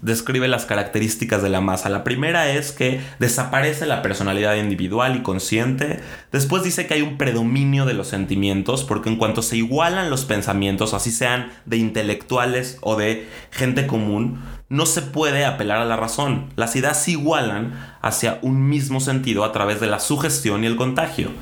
describe 0.00 0.46
las 0.46 0.64
características 0.64 1.42
de 1.42 1.48
la 1.48 1.60
masa. 1.60 1.88
La 1.88 2.04
primera 2.04 2.48
es 2.48 2.70
que 2.70 3.00
desaparece 3.18 3.84
la 3.84 4.00
personalidad 4.00 4.54
individual 4.54 5.16
y 5.16 5.22
consciente. 5.22 5.98
Después 6.30 6.62
dice 6.62 6.86
que 6.86 6.94
hay 6.94 7.02
un 7.02 7.18
predominio 7.18 7.86
de 7.86 7.94
los 7.94 8.06
sentimientos, 8.06 8.84
porque 8.84 9.08
en 9.08 9.16
cuanto 9.16 9.42
se 9.42 9.56
igualan 9.56 10.08
los 10.08 10.24
pensamientos, 10.24 10.94
así 10.94 11.10
sean 11.10 11.50
de 11.66 11.78
intelectuales 11.78 12.78
o 12.80 12.94
de 12.94 13.26
gente 13.50 13.88
común, 13.88 14.40
no 14.68 14.86
se 14.86 15.02
puede 15.02 15.44
apelar 15.44 15.78
a 15.78 15.84
la 15.84 15.96
razón. 15.96 16.52
Las 16.54 16.76
ideas 16.76 17.02
se 17.02 17.10
igualan 17.10 17.96
hacia 18.02 18.38
un 18.42 18.68
mismo 18.68 19.00
sentido 19.00 19.42
a 19.42 19.50
través 19.50 19.80
de 19.80 19.88
la 19.88 19.98
sugestión 19.98 20.62
y 20.62 20.68
el 20.68 20.76
contagio. 20.76 21.32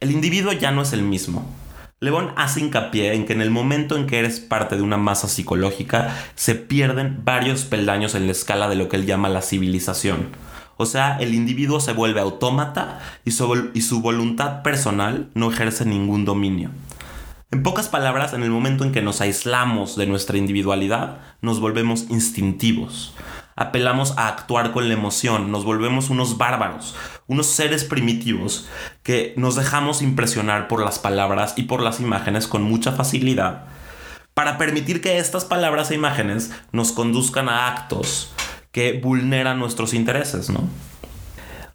El 0.00 0.12
individuo 0.12 0.54
ya 0.54 0.70
no 0.70 0.80
es 0.80 0.94
el 0.94 1.02
mismo. 1.02 1.44
Lebón 2.02 2.32
hace 2.36 2.60
hincapié 2.60 3.12
en 3.12 3.26
que 3.26 3.34
en 3.34 3.42
el 3.42 3.50
momento 3.50 3.94
en 3.94 4.06
que 4.06 4.18
eres 4.18 4.40
parte 4.40 4.74
de 4.74 4.80
una 4.80 4.96
masa 4.96 5.28
psicológica, 5.28 6.16
se 6.34 6.54
pierden 6.54 7.20
varios 7.26 7.66
peldaños 7.66 8.14
en 8.14 8.24
la 8.24 8.32
escala 8.32 8.70
de 8.70 8.74
lo 8.76 8.88
que 8.88 8.96
él 8.96 9.04
llama 9.04 9.28
la 9.28 9.42
civilización. 9.42 10.28
O 10.78 10.86
sea, 10.86 11.18
el 11.18 11.34
individuo 11.34 11.78
se 11.78 11.92
vuelve 11.92 12.20
autómata 12.20 13.00
y 13.26 13.32
su, 13.32 13.70
y 13.74 13.82
su 13.82 14.00
voluntad 14.00 14.62
personal 14.62 15.28
no 15.34 15.50
ejerce 15.52 15.84
ningún 15.84 16.24
dominio. 16.24 16.70
En 17.50 17.62
pocas 17.62 17.88
palabras, 17.88 18.32
en 18.32 18.44
el 18.44 18.50
momento 18.50 18.84
en 18.84 18.92
que 18.92 19.02
nos 19.02 19.20
aislamos 19.20 19.94
de 19.96 20.06
nuestra 20.06 20.38
individualidad, 20.38 21.18
nos 21.42 21.60
volvemos 21.60 22.06
instintivos 22.08 23.12
apelamos 23.56 24.16
a 24.16 24.28
actuar 24.28 24.72
con 24.72 24.88
la 24.88 24.94
emoción, 24.94 25.50
nos 25.50 25.64
volvemos 25.64 26.10
unos 26.10 26.38
bárbaros, 26.38 26.94
unos 27.26 27.46
seres 27.46 27.84
primitivos 27.84 28.68
que 29.02 29.34
nos 29.36 29.56
dejamos 29.56 30.02
impresionar 30.02 30.68
por 30.68 30.84
las 30.84 30.98
palabras 30.98 31.54
y 31.56 31.64
por 31.64 31.82
las 31.82 32.00
imágenes 32.00 32.46
con 32.46 32.62
mucha 32.62 32.92
facilidad 32.92 33.66
para 34.34 34.56
permitir 34.56 35.00
que 35.00 35.18
estas 35.18 35.44
palabras 35.44 35.90
e 35.90 35.94
imágenes 35.94 36.50
nos 36.72 36.92
conduzcan 36.92 37.48
a 37.48 37.68
actos 37.68 38.32
que 38.72 38.94
vulneran 38.94 39.58
nuestros 39.58 39.92
intereses, 39.92 40.48
¿no? 40.48 40.68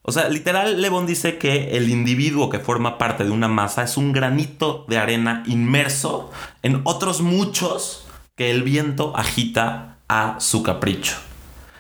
O 0.02 0.12
sea, 0.12 0.30
literal, 0.30 0.82
Levon 0.82 1.06
dice 1.06 1.38
que 1.38 1.78
el 1.78 1.90
individuo 1.90 2.50
que 2.50 2.60
forma 2.60 2.98
parte 2.98 3.24
de 3.24 3.32
una 3.32 3.48
masa 3.48 3.84
es 3.84 3.98
un 3.98 4.14
granito 4.14 4.86
de 4.88 4.98
arena 4.98 5.44
inmerso 5.48 6.32
en 6.62 6.82
otros 6.86 7.22
muchos 7.22 8.08
que 8.36 8.52
el 8.52 8.64
viento 8.64 9.16
agita 9.16 9.98
a 10.08 10.40
su 10.40 10.62
capricho. 10.62 11.16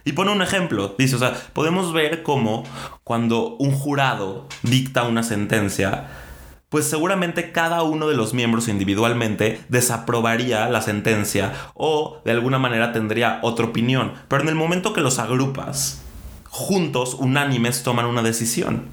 Y 0.05 0.13
pone 0.13 0.31
un 0.31 0.43
ejemplo, 0.43 0.93
dice, 0.99 1.15
o 1.15 1.19
sea, 1.19 1.33
podemos 1.53 1.91
ver 1.91 2.21
cómo 2.21 2.63
cuando 3.03 3.55
un 3.57 3.71
jurado 3.71 4.47
dicta 4.61 5.03
una 5.03 5.23
sentencia, 5.23 6.05
pues 6.69 6.85
seguramente 6.85 7.51
cada 7.51 7.81
uno 7.81 8.07
de 8.07 8.15
los 8.15 8.35
miembros 8.35 8.67
individualmente 8.67 9.61
desaprobaría 9.67 10.69
la 10.69 10.81
sentencia 10.81 11.53
o 11.73 12.21
de 12.23 12.31
alguna 12.31 12.59
manera 12.59 12.91
tendría 12.91 13.39
otra 13.41 13.65
opinión. 13.65 14.13
Pero 14.27 14.43
en 14.43 14.49
el 14.49 14.55
momento 14.55 14.93
que 14.93 15.01
los 15.01 15.17
agrupas, 15.17 16.03
juntos, 16.49 17.15
unánimes, 17.15 17.81
toman 17.81 18.05
una 18.05 18.21
decisión. 18.21 18.83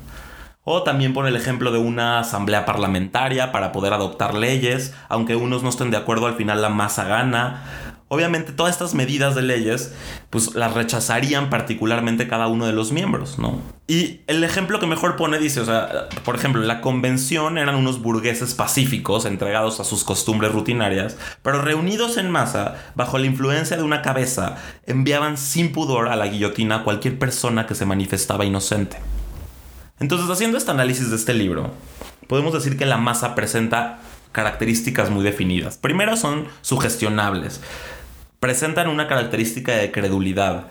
O 0.65 0.85
también 0.85 1.13
pone 1.13 1.29
el 1.29 1.37
ejemplo 1.37 1.73
de 1.73 1.79
una 1.79 2.21
asamblea 2.21 2.65
parlamentaria 2.65 3.51
para 3.51 3.73
poder 3.73 3.93
adoptar 3.93 4.33
leyes, 4.33 4.95
aunque 5.09 5.35
unos 5.35 5.63
no 5.65 5.69
estén 5.69 5.91
de 5.91 5.97
acuerdo, 5.97 6.27
al 6.27 6.37
final 6.37 6.63
la 6.63 6.69
masa 6.69 7.05
gana. 7.05 7.65
Obviamente 8.13 8.53
todas 8.53 8.75
estas 8.75 8.93
medidas 8.93 9.35
de 9.35 9.41
leyes 9.41 9.95
pues 10.29 10.55
las 10.55 10.75
rechazarían 10.75 11.49
particularmente 11.49 12.29
cada 12.29 12.47
uno 12.47 12.67
de 12.67 12.75
los 12.75 12.93
miembros, 12.93 13.39
¿no? 13.39 13.59
Y 13.87 14.21
el 14.27 14.45
ejemplo 14.45 14.79
que 14.79 14.87
mejor 14.87 15.17
pone 15.17 15.39
dice, 15.39 15.61
o 15.61 15.65
sea, 15.65 16.11
por 16.23 16.37
ejemplo, 16.37 16.61
la 16.61 16.83
convención 16.83 17.57
eran 17.57 17.75
unos 17.75 18.03
burgueses 18.03 18.53
pacíficos 18.53 19.25
entregados 19.25 19.81
a 19.81 19.85
sus 19.85 20.05
costumbres 20.05 20.53
rutinarias, 20.53 21.17
pero 21.41 21.63
reunidos 21.63 22.19
en 22.19 22.31
masa, 22.31 22.75
bajo 22.95 23.17
la 23.17 23.25
influencia 23.25 23.79
de 23.79 23.83
una 23.83 24.03
cabeza, 24.03 24.57
enviaban 24.85 25.39
sin 25.39 25.73
pudor 25.73 26.09
a 26.09 26.17
la 26.17 26.27
guillotina 26.27 26.77
a 26.77 26.85
cualquier 26.85 27.19
persona 27.19 27.67
que 27.67 27.75
se 27.75 27.87
manifestaba 27.87 28.45
inocente. 28.45 28.99
Entonces, 30.01 30.29
haciendo 30.29 30.59
este 30.59 30.71
análisis 30.71 31.09
de 31.09 31.17
este 31.17 31.33
libro, 31.33 31.71
podemos 32.27 32.53
decir 32.53 32.77
que 32.77 32.85
la 32.85 32.99
masa 32.99 33.35
presenta 33.35 34.01
características 34.33 35.09
muy 35.09 35.25
definidas. 35.25 35.79
Primero 35.79 36.19
son 36.19 36.49
sugestionables 36.61 37.63
presentan 38.43 38.89
una 38.89 39.07
característica 39.07 39.71
de 39.77 39.93
credulidad, 39.93 40.67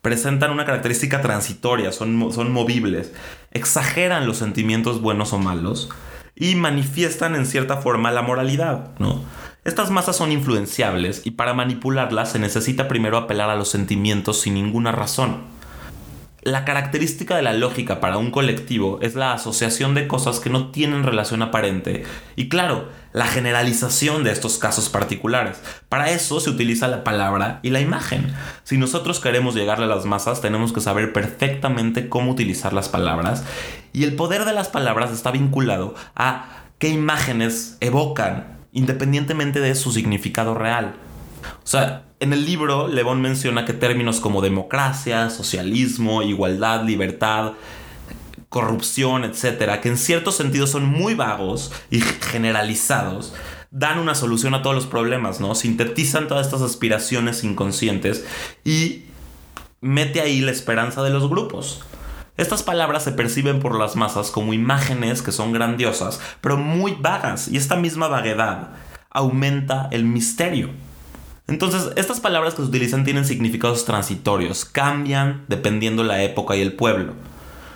presentan 0.00 0.50
una 0.50 0.64
característica 0.64 1.20
transitoria, 1.20 1.92
son, 1.92 2.32
son 2.32 2.50
movibles, 2.50 3.12
exageran 3.50 4.26
los 4.26 4.38
sentimientos 4.38 5.02
buenos 5.02 5.34
o 5.34 5.38
malos 5.38 5.90
y 6.34 6.54
manifiestan 6.54 7.34
en 7.34 7.44
cierta 7.44 7.76
forma 7.76 8.12
la 8.12 8.22
moralidad, 8.22 8.98
¿no? 8.98 9.22
Estas 9.62 9.90
masas 9.90 10.16
son 10.16 10.32
influenciables 10.32 11.20
y 11.26 11.32
para 11.32 11.52
manipularlas 11.52 12.32
se 12.32 12.38
necesita 12.38 12.88
primero 12.88 13.18
apelar 13.18 13.50
a 13.50 13.56
los 13.56 13.68
sentimientos 13.68 14.40
sin 14.40 14.54
ninguna 14.54 14.90
razón. 14.90 15.51
La 16.44 16.64
característica 16.64 17.36
de 17.36 17.42
la 17.42 17.52
lógica 17.52 18.00
para 18.00 18.18
un 18.18 18.32
colectivo 18.32 18.98
es 19.00 19.14
la 19.14 19.32
asociación 19.32 19.94
de 19.94 20.08
cosas 20.08 20.40
que 20.40 20.50
no 20.50 20.72
tienen 20.72 21.04
relación 21.04 21.40
aparente 21.40 22.02
y 22.34 22.48
claro, 22.48 22.88
la 23.12 23.28
generalización 23.28 24.24
de 24.24 24.32
estos 24.32 24.58
casos 24.58 24.88
particulares. 24.88 25.62
Para 25.88 26.10
eso 26.10 26.40
se 26.40 26.50
utiliza 26.50 26.88
la 26.88 27.04
palabra 27.04 27.60
y 27.62 27.70
la 27.70 27.78
imagen. 27.78 28.34
Si 28.64 28.76
nosotros 28.76 29.20
queremos 29.20 29.54
llegarle 29.54 29.84
a 29.84 29.88
las 29.88 30.04
masas 30.04 30.40
tenemos 30.40 30.72
que 30.72 30.80
saber 30.80 31.12
perfectamente 31.12 32.08
cómo 32.08 32.32
utilizar 32.32 32.72
las 32.72 32.88
palabras 32.88 33.44
y 33.92 34.02
el 34.02 34.16
poder 34.16 34.44
de 34.44 34.52
las 34.52 34.66
palabras 34.66 35.12
está 35.12 35.30
vinculado 35.30 35.94
a 36.16 36.64
qué 36.78 36.88
imágenes 36.88 37.76
evocan 37.78 38.66
independientemente 38.72 39.60
de 39.60 39.76
su 39.76 39.92
significado 39.92 40.54
real. 40.54 40.96
O 41.42 41.66
sea, 41.66 42.04
en 42.20 42.32
el 42.32 42.44
libro, 42.44 42.88
Levón 42.88 43.20
menciona 43.20 43.64
que 43.64 43.72
términos 43.72 44.20
como 44.20 44.40
democracia, 44.40 45.30
socialismo, 45.30 46.22
igualdad, 46.22 46.84
libertad, 46.84 47.52
corrupción, 48.48 49.24
etcétera, 49.24 49.80
que 49.80 49.88
en 49.88 49.96
ciertos 49.96 50.36
sentidos 50.36 50.70
son 50.70 50.84
muy 50.84 51.14
vagos 51.14 51.72
y 51.90 52.00
generalizados, 52.00 53.34
dan 53.70 53.98
una 53.98 54.14
solución 54.14 54.54
a 54.54 54.62
todos 54.62 54.76
los 54.76 54.86
problemas, 54.86 55.40
¿no? 55.40 55.54
Sintetizan 55.54 56.28
todas 56.28 56.46
estas 56.46 56.60
aspiraciones 56.60 57.42
inconscientes 57.44 58.26
y 58.62 59.04
mete 59.80 60.20
ahí 60.20 60.42
la 60.42 60.50
esperanza 60.50 61.02
de 61.02 61.10
los 61.10 61.28
grupos. 61.28 61.80
Estas 62.36 62.62
palabras 62.62 63.04
se 63.04 63.12
perciben 63.12 63.60
por 63.60 63.78
las 63.78 63.96
masas 63.96 64.30
como 64.30 64.52
imágenes 64.52 65.22
que 65.22 65.32
son 65.32 65.52
grandiosas, 65.52 66.20
pero 66.40 66.56
muy 66.56 66.96
vagas, 66.98 67.48
y 67.48 67.56
esta 67.56 67.76
misma 67.76 68.08
vaguedad 68.08 68.70
aumenta 69.10 69.88
el 69.92 70.04
misterio. 70.04 70.70
Entonces, 71.48 71.90
estas 71.96 72.20
palabras 72.20 72.54
que 72.54 72.62
se 72.62 72.68
utilizan 72.68 73.04
tienen 73.04 73.24
significados 73.24 73.84
transitorios, 73.84 74.64
cambian 74.64 75.44
dependiendo 75.48 76.04
la 76.04 76.22
época 76.22 76.56
y 76.56 76.62
el 76.62 76.74
pueblo. 76.74 77.14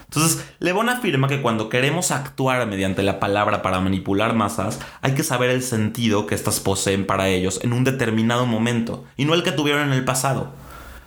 Entonces, 0.05 0.45
Le 0.61 0.71
afirma 0.71 1.29
que 1.29 1.43
cuando 1.43 1.69
queremos 1.69 2.11
actuar 2.11 2.67
mediante 2.67 3.03
la 3.03 3.19
palabra 3.19 3.61
para 3.61 3.81
manipular 3.81 4.35
masas, 4.35 4.79
hay 5.03 5.15
que 5.15 5.25
saber 5.25 5.51
el 5.51 5.63
sentido 5.63 6.27
que 6.27 6.35
éstas 6.35 6.61
poseen 6.61 7.07
para 7.07 7.29
ellos 7.29 7.61
en 7.63 7.73
un 7.73 7.85
determinado 7.85 8.47
momento, 8.47 9.05
y 9.17 9.25
no 9.25 9.35
el 9.35 9.43
que 9.43 9.53
tuvieron 9.53 9.83
en 9.89 9.93
el 9.93 10.05
pasado. 10.05 10.53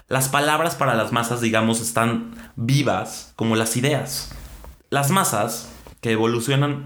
Las 0.09 0.27
palabras 0.27 0.75
para 0.75 0.95
las 0.95 1.11
masas, 1.11 1.39
digamos, 1.39 1.81
están 1.81 2.35
vivas 2.55 3.31
como 3.35 3.55
las 3.55 3.77
ideas. 3.77 4.31
Las 4.89 5.11
masas, 5.11 5.69
que 6.01 6.11
evolucionan 6.11 6.83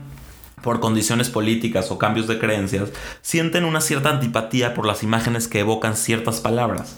por 0.64 0.80
condiciones 0.80 1.30
políticas 1.30 1.92
o 1.92 2.00
cambios 2.00 2.28
de 2.28 2.40
creencias, 2.40 2.90
sienten 3.22 3.66
una 3.66 3.82
cierta 3.82 4.10
antipatía 4.10 4.74
por 4.74 4.88
las 4.88 5.04
imágenes 5.04 5.48
que 5.48 5.60
evocan 5.60 5.96
ciertas 5.96 6.40
palabras. 6.40 6.96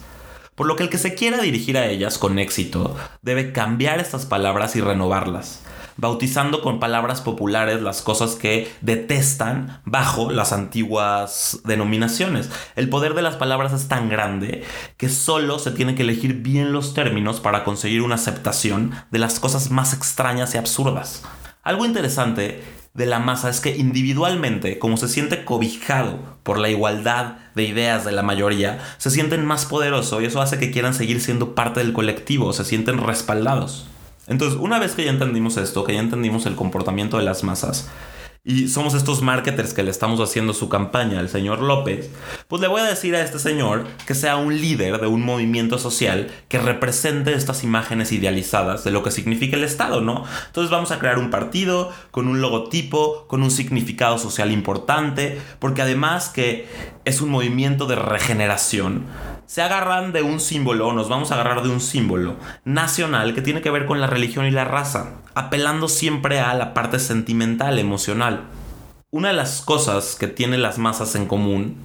Por 0.56 0.68
lo 0.68 0.78
que 0.78 0.84
el 0.84 0.90
que 0.90 0.98
se 0.98 1.16
quiera 1.16 1.42
dirigir 1.42 1.78
a 1.78 1.88
ellas 1.88 2.18
con 2.18 2.40
éxito 2.40 2.96
debe 3.22 3.52
cambiar 3.52 4.00
estas 4.00 4.26
palabras 4.26 4.78
y 4.78 4.82
renovarlas, 4.82 5.62
bautizando 5.98 6.62
con 6.62 6.80
palabras 6.80 7.20
populares 7.20 7.82
las 7.82 8.02
cosas 8.02 8.36
que 8.36 8.72
detestan 8.80 9.82
bajo 9.84 10.32
las 10.32 10.54
antiguas 10.54 11.60
denominaciones. 11.66 12.50
El 12.78 12.88
poder 12.88 13.16
de 13.16 13.22
las 13.22 13.36
palabras 13.36 13.74
es 13.74 13.90
tan 13.90 14.08
grande 14.08 14.64
que 14.96 15.10
solo 15.10 15.60
se 15.60 15.72
tiene 15.72 15.96
que 15.96 16.04
elegir 16.04 16.36
bien 16.36 16.72
los 16.72 16.94
términos 16.94 17.42
para 17.42 17.66
conseguir 17.66 18.02
una 18.02 18.16
aceptación 18.16 18.94
de 19.12 19.20
las 19.20 19.42
cosas 19.42 19.72
más 19.72 19.92
extrañas 19.92 20.56
y 20.56 20.58
absurdas. 20.58 21.24
Algo 21.64 21.84
interesante 21.84 22.64
de 22.96 23.06
la 23.06 23.20
masa 23.20 23.50
es 23.50 23.60
que 23.60 23.76
individualmente, 23.76 24.80
como 24.80 24.96
se 24.96 25.10
siente 25.10 25.44
cobijado 25.44 26.18
por 26.44 26.58
la 26.58 26.70
igualdad 26.70 27.36
de 27.54 27.64
ideas 27.64 28.06
de 28.06 28.14
la 28.14 28.24
mayoría, 28.24 28.80
se 28.98 29.12
sienten 29.12 29.46
más 29.46 29.66
poderosos 29.66 30.22
y 30.22 30.26
eso 30.26 30.42
hace 30.42 30.58
que 30.58 30.72
quieran 30.72 30.94
seguir 30.94 31.20
siendo 31.20 31.56
parte 31.56 31.82
del 31.82 31.92
colectivo, 31.92 32.54
se 32.54 32.64
sienten 32.64 32.98
respaldados. 33.00 33.86
Entonces, 34.28 34.58
una 34.58 34.80
vez 34.80 34.94
que 34.94 35.04
ya 35.04 35.12
entendimos 35.12 35.58
esto, 35.58 35.84
que 35.84 35.94
ya 35.94 36.00
entendimos 36.00 36.46
el 36.46 36.56
comportamiento 36.56 37.18
de 37.18 37.24
las 37.26 37.44
masas, 37.44 37.90
y 38.48 38.68
somos 38.68 38.94
estos 38.94 39.24
marketers 39.24 39.74
que 39.74 39.82
le 39.82 39.90
estamos 39.90 40.20
haciendo 40.20 40.54
su 40.54 40.70
campaña 40.70 41.20
al 41.20 41.30
señor 41.30 41.62
López, 41.62 42.12
pues 42.48 42.62
le 42.62 42.68
voy 42.68 42.80
a 42.82 42.86
decir 42.86 43.16
a 43.16 43.22
este 43.22 43.40
señor 43.40 43.88
que 44.06 44.14
sea 44.14 44.38
un 44.38 44.62
líder 44.62 45.02
de 45.02 45.08
un 45.08 45.24
movimiento 45.24 45.80
social 45.80 46.30
que 46.48 46.60
represente 46.60 47.34
estas 47.34 47.64
imágenes 47.64 48.12
idealizadas 48.12 48.84
de 48.84 48.92
lo 48.92 49.02
que 49.02 49.10
significa 49.10 49.58
el 49.58 49.64
Estado, 49.64 50.02
¿no? 50.02 50.26
Entonces 50.46 50.70
vamos 50.70 50.92
a 50.92 51.00
crear 51.00 51.18
un 51.18 51.32
partido 51.32 51.92
con 52.12 52.28
un 52.28 52.40
logotipo, 52.40 53.26
con 53.28 53.42
un 53.42 53.50
significado 53.50 54.20
social 54.20 54.52
importante, 54.52 55.42
porque 55.58 55.82
además 55.82 56.30
que 56.30 56.68
es 57.04 57.22
un 57.22 57.30
movimiento 57.30 57.88
de 57.88 57.96
regeneración, 57.96 59.06
se 59.48 59.62
agarran 59.62 60.12
de 60.12 60.24
un 60.24 60.40
símbolo, 60.40 60.92
nos 60.94 61.10
vamos 61.10 61.32
a 61.32 61.36
agarrar 61.36 61.62
de 61.64 61.70
un 61.70 61.82
símbolo 61.82 62.36
nacional 62.64 63.36
que 63.36 63.42
tiene 63.42 63.62
que 63.62 63.72
ver 63.72 63.86
con 63.86 64.02
la 64.02 64.08
religión 64.08 64.46
y 64.46 64.52
la 64.52 64.66
raza, 64.66 65.14
apelando 65.36 65.88
siempre 65.88 66.40
a 66.40 66.54
la 66.56 66.74
parte 66.74 67.00
sentimental, 67.00 67.78
emocional. 67.78 68.44
Una 69.12 69.30
de 69.30 69.36
las 69.36 69.62
cosas 69.62 70.16
que 70.16 70.28
tienen 70.28 70.62
las 70.62 70.78
masas 70.78 71.16
en 71.16 71.28
común 71.28 71.78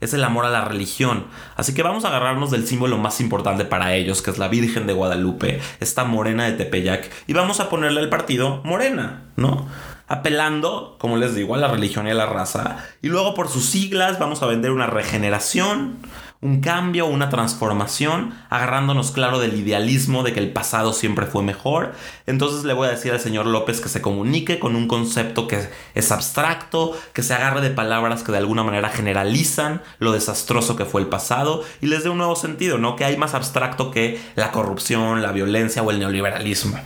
es 0.00 0.14
el 0.14 0.22
amor 0.24 0.46
a 0.46 0.50
la 0.50 0.64
religión. 0.64 1.26
Así 1.56 1.74
que 1.74 1.82
vamos 1.82 2.04
a 2.04 2.08
agarrarnos 2.08 2.50
del 2.50 2.66
símbolo 2.66 2.98
más 2.98 3.20
importante 3.20 3.64
para 3.64 3.94
ellos, 3.94 4.22
que 4.22 4.30
es 4.30 4.38
la 4.38 4.48
Virgen 4.48 4.86
de 4.86 4.92
Guadalupe, 4.92 5.60
esta 5.80 6.04
morena 6.04 6.44
de 6.44 6.52
Tepeyac, 6.52 7.10
y 7.26 7.32
vamos 7.32 7.60
a 7.60 7.68
ponerle 7.68 8.00
al 8.00 8.08
partido 8.08 8.62
morena, 8.64 9.24
¿no? 9.36 9.66
Apelando, 10.06 10.96
como 10.98 11.16
les 11.18 11.34
digo, 11.34 11.54
a 11.54 11.58
la 11.58 11.68
religión 11.68 12.06
y 12.06 12.10
a 12.10 12.14
la 12.14 12.26
raza. 12.26 12.78
Y 13.02 13.08
luego 13.08 13.34
por 13.34 13.48
sus 13.48 13.66
siglas 13.66 14.18
vamos 14.18 14.42
a 14.42 14.46
vender 14.46 14.70
una 14.70 14.86
regeneración, 14.86 15.98
un 16.40 16.60
cambio, 16.60 17.06
una 17.06 17.30
transformación, 17.30 18.32
agarrándonos 18.48 19.10
claro 19.10 19.40
del 19.40 19.58
idealismo 19.58 20.22
de 20.22 20.32
que 20.32 20.38
el 20.38 20.52
pasado 20.52 20.92
siempre 20.92 21.26
fue 21.26 21.42
mejor. 21.42 21.94
Entonces 22.26 22.64
le 22.64 22.74
voy 22.74 22.86
a 22.86 22.92
decir 22.92 23.10
al 23.10 23.18
señor 23.18 23.46
López 23.46 23.80
que 23.80 23.88
se 23.88 24.00
comunique 24.00 24.60
con 24.60 24.76
un 24.76 24.86
concepto 24.86 25.48
que 25.48 25.68
es 25.94 26.12
abstracto, 26.12 26.96
que 27.12 27.24
se 27.24 27.34
agarre 27.34 27.60
de 27.60 27.70
palabras 27.70 28.22
que 28.22 28.30
de 28.30 28.38
alguna 28.38 28.62
manera 28.62 28.88
generalizan 28.88 29.82
lo 29.98 30.12
desastroso 30.12 30.76
que 30.76 30.84
fue 30.84 31.00
el 31.00 31.08
pasado 31.08 31.64
y 31.80 31.86
les 31.86 32.04
dé 32.04 32.10
un 32.10 32.18
nuevo 32.18 32.36
sentido, 32.36 32.78
¿no? 32.78 32.94
Que 32.94 33.04
hay 33.04 33.16
más 33.16 33.34
abstracto 33.34 33.90
que 33.90 34.20
la 34.36 34.52
corrupción, 34.52 35.22
la 35.22 35.32
violencia 35.32 35.82
o 35.82 35.90
el 35.90 35.98
neoliberalismo. 35.98 36.78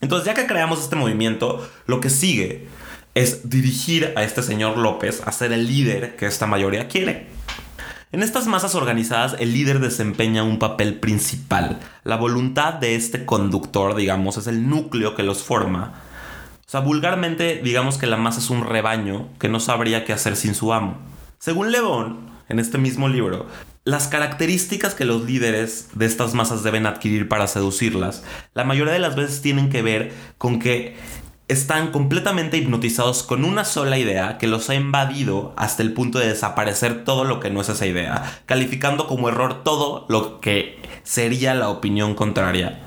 Entonces 0.00 0.26
ya 0.26 0.32
que 0.32 0.46
creamos 0.46 0.80
este 0.80 0.96
movimiento, 0.96 1.68
lo 1.84 2.00
que 2.00 2.08
sigue 2.08 2.66
es 3.14 3.50
dirigir 3.50 4.14
a 4.16 4.22
este 4.22 4.42
señor 4.42 4.78
López 4.78 5.22
a 5.26 5.32
ser 5.32 5.52
el 5.52 5.66
líder 5.66 6.16
que 6.16 6.24
esta 6.24 6.46
mayoría 6.46 6.88
quiere. 6.88 7.39
En 8.12 8.24
estas 8.24 8.48
masas 8.48 8.74
organizadas 8.74 9.36
el 9.38 9.52
líder 9.52 9.78
desempeña 9.78 10.42
un 10.42 10.58
papel 10.58 10.98
principal. 10.98 11.78
La 12.02 12.16
voluntad 12.16 12.74
de 12.74 12.96
este 12.96 13.24
conductor, 13.24 13.94
digamos, 13.94 14.36
es 14.36 14.48
el 14.48 14.68
núcleo 14.68 15.14
que 15.14 15.22
los 15.22 15.44
forma. 15.44 15.92
O 16.66 16.68
sea, 16.68 16.80
vulgarmente 16.80 17.60
digamos 17.62 17.98
que 17.98 18.08
la 18.08 18.16
masa 18.16 18.40
es 18.40 18.50
un 18.50 18.64
rebaño 18.64 19.28
que 19.38 19.48
no 19.48 19.60
sabría 19.60 20.04
qué 20.04 20.12
hacer 20.12 20.34
sin 20.34 20.56
su 20.56 20.72
amo. 20.72 20.98
Según 21.38 21.70
Le 21.70 21.78
en 22.48 22.58
este 22.58 22.78
mismo 22.78 23.08
libro, 23.08 23.46
las 23.84 24.08
características 24.08 24.96
que 24.96 25.04
los 25.04 25.22
líderes 25.22 25.88
de 25.94 26.06
estas 26.06 26.34
masas 26.34 26.64
deben 26.64 26.86
adquirir 26.86 27.28
para 27.28 27.46
seducirlas, 27.46 28.24
la 28.54 28.64
mayoría 28.64 28.92
de 28.92 28.98
las 28.98 29.14
veces 29.14 29.40
tienen 29.40 29.70
que 29.70 29.82
ver 29.82 30.12
con 30.36 30.58
que 30.58 30.96
están 31.50 31.90
completamente 31.90 32.56
hipnotizados 32.56 33.24
con 33.24 33.44
una 33.44 33.64
sola 33.64 33.98
idea 33.98 34.38
que 34.38 34.46
los 34.46 34.70
ha 34.70 34.76
invadido 34.76 35.52
hasta 35.56 35.82
el 35.82 35.92
punto 35.92 36.20
de 36.20 36.28
desaparecer 36.28 37.04
todo 37.04 37.24
lo 37.24 37.40
que 37.40 37.50
no 37.50 37.60
es 37.60 37.68
esa 37.68 37.86
idea, 37.86 38.40
calificando 38.46 39.08
como 39.08 39.28
error 39.28 39.64
todo 39.64 40.06
lo 40.08 40.40
que 40.40 40.78
sería 41.02 41.54
la 41.54 41.68
opinión 41.68 42.14
contraria. 42.14 42.80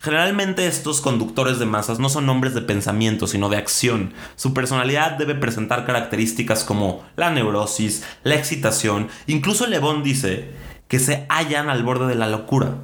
Generalmente 0.00 0.66
estos 0.66 1.00
conductores 1.00 1.58
de 1.60 1.64
masas 1.64 1.98
no 1.98 2.08
son 2.08 2.28
hombres 2.28 2.54
de 2.54 2.60
pensamiento, 2.60 3.26
sino 3.26 3.48
de 3.48 3.56
acción. 3.56 4.12
Su 4.34 4.52
personalidad 4.52 5.12
debe 5.12 5.34
presentar 5.34 5.86
características 5.86 6.64
como 6.64 7.04
la 7.16 7.30
neurosis, 7.30 8.04
la 8.24 8.34
excitación, 8.34 9.08
incluso 9.26 9.66
Le 9.66 9.80
dice 10.02 10.50
que 10.88 10.98
se 10.98 11.24
hallan 11.30 11.70
al 11.70 11.84
borde 11.84 12.08
de 12.08 12.16
la 12.16 12.28
locura. 12.28 12.74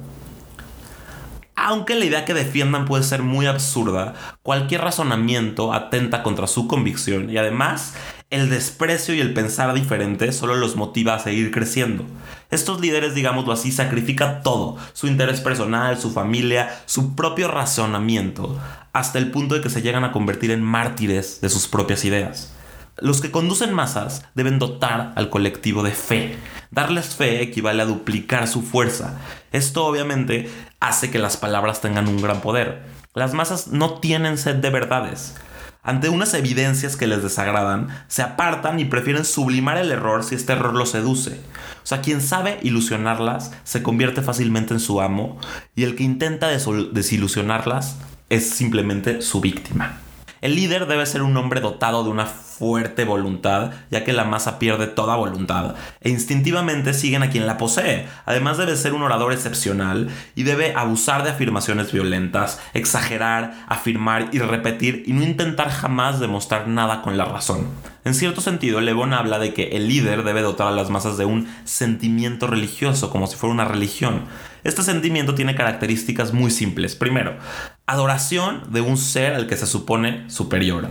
Aunque 1.61 1.95
la 1.95 2.05
idea 2.05 2.23
que 2.23 2.33
defiendan 2.33 2.85
puede 2.85 3.03
ser 3.03 3.21
muy 3.21 3.45
absurda, 3.45 4.13
cualquier 4.43 4.79
razonamiento 4.79 5.73
atenta 5.73 6.23
contra 6.23 6.47
su 6.47 6.69
convicción 6.69 7.29
y 7.29 7.37
además 7.37 7.95
el 8.29 8.49
desprecio 8.49 9.13
y 9.13 9.19
el 9.19 9.33
pensar 9.33 9.73
diferente 9.73 10.31
solo 10.31 10.55
los 10.55 10.77
motiva 10.77 11.15
a 11.15 11.19
seguir 11.19 11.51
creciendo. 11.51 12.05
Estos 12.49 12.79
líderes, 12.79 13.13
digámoslo 13.13 13.51
así, 13.51 13.73
sacrifican 13.73 14.41
todo, 14.41 14.77
su 14.93 15.07
interés 15.07 15.41
personal, 15.41 15.99
su 15.99 16.11
familia, 16.11 16.81
su 16.85 17.13
propio 17.13 17.49
razonamiento, 17.49 18.57
hasta 18.93 19.19
el 19.19 19.29
punto 19.29 19.55
de 19.55 19.61
que 19.61 19.69
se 19.69 19.81
llegan 19.81 20.05
a 20.05 20.13
convertir 20.13 20.51
en 20.51 20.63
mártires 20.63 21.41
de 21.41 21.49
sus 21.49 21.67
propias 21.67 22.05
ideas. 22.05 22.53
Los 23.01 23.21
que 23.21 23.31
conducen 23.31 23.73
masas 23.73 24.25
deben 24.35 24.59
dotar 24.59 25.13
al 25.15 25.29
colectivo 25.29 25.83
de 25.83 25.91
fe. 25.91 26.37
Darles 26.71 27.15
fe 27.15 27.41
equivale 27.41 27.81
a 27.81 27.85
duplicar 27.85 28.47
su 28.47 28.61
fuerza. 28.61 29.17
Esto 29.51 29.85
obviamente 29.85 30.49
hace 30.79 31.09
que 31.09 31.19
las 31.19 31.37
palabras 31.37 31.81
tengan 31.81 32.07
un 32.07 32.21
gran 32.21 32.41
poder. 32.41 32.83
Las 33.13 33.33
masas 33.33 33.67
no 33.67 33.99
tienen 33.99 34.37
sed 34.37 34.55
de 34.55 34.69
verdades. 34.69 35.35
Ante 35.81 36.09
unas 36.09 36.33
evidencias 36.33 36.97
que 36.97 37.07
les 37.07 37.23
desagradan, 37.23 37.87
se 38.09 38.21
apartan 38.21 38.79
y 38.79 38.85
prefieren 38.85 39.23
sublimar 39.23 39.77
el 39.77 39.91
error 39.91 40.25
si 40.25 40.35
este 40.35 40.51
error 40.53 40.73
los 40.73 40.91
seduce. 40.91 41.39
O 41.83 41.87
sea, 41.87 42.01
quien 42.01 42.21
sabe 42.21 42.59
ilusionarlas 42.63 43.51
se 43.63 43.81
convierte 43.81 44.21
fácilmente 44.21 44.73
en 44.73 44.81
su 44.81 44.99
amo 44.99 45.39
y 45.75 45.83
el 45.83 45.95
que 45.95 46.03
intenta 46.03 46.49
desilusionarlas 46.49 47.95
es 48.29 48.49
simplemente 48.49 49.21
su 49.21 49.39
víctima. 49.39 49.99
El 50.41 50.55
líder 50.55 50.87
debe 50.87 51.05
ser 51.05 51.21
un 51.21 51.35
hombre 51.37 51.61
dotado 51.61 52.03
de 52.03 52.09
una 52.09 52.25
fuerte 52.25 53.05
voluntad, 53.05 53.71
ya 53.89 54.03
que 54.03 54.13
la 54.13 54.25
masa 54.25 54.59
pierde 54.59 54.87
toda 54.87 55.15
voluntad, 55.15 55.75
e 56.01 56.09
instintivamente 56.09 56.93
siguen 56.93 57.23
a 57.23 57.29
quien 57.29 57.47
la 57.47 57.57
posee. 57.57 58.05
Además 58.25 58.57
debe 58.57 58.75
ser 58.75 58.93
un 58.93 59.01
orador 59.01 59.31
excepcional 59.31 60.09
y 60.35 60.43
debe 60.43 60.73
abusar 60.75 61.23
de 61.23 61.29
afirmaciones 61.29 61.91
violentas, 61.91 62.59
exagerar, 62.73 63.53
afirmar 63.67 64.29
y 64.33 64.39
repetir 64.39 65.03
y 65.07 65.13
no 65.13 65.23
intentar 65.23 65.69
jamás 65.69 66.19
demostrar 66.19 66.67
nada 66.67 67.01
con 67.01 67.17
la 67.17 67.25
razón. 67.25 67.67
En 68.05 68.13
cierto 68.13 68.41
sentido, 68.41 68.81
Le 68.81 68.91
habla 68.91 69.39
de 69.39 69.53
que 69.53 69.69
el 69.77 69.87
líder 69.87 70.23
debe 70.23 70.41
dotar 70.41 70.67
a 70.67 70.71
las 70.71 70.89
masas 70.89 71.17
de 71.17 71.25
un 71.25 71.47
sentimiento 71.63 72.47
religioso, 72.47 73.09
como 73.09 73.27
si 73.27 73.35
fuera 73.35 73.53
una 73.53 73.65
religión. 73.65 74.23
Este 74.63 74.83
sentimiento 74.83 75.35
tiene 75.35 75.55
características 75.55 76.33
muy 76.33 76.51
simples. 76.51 76.95
Primero, 76.95 77.37
adoración 77.85 78.71
de 78.71 78.81
un 78.81 78.97
ser 78.97 79.33
al 79.33 79.47
que 79.47 79.57
se 79.57 79.65
supone 79.65 80.29
superior, 80.29 80.89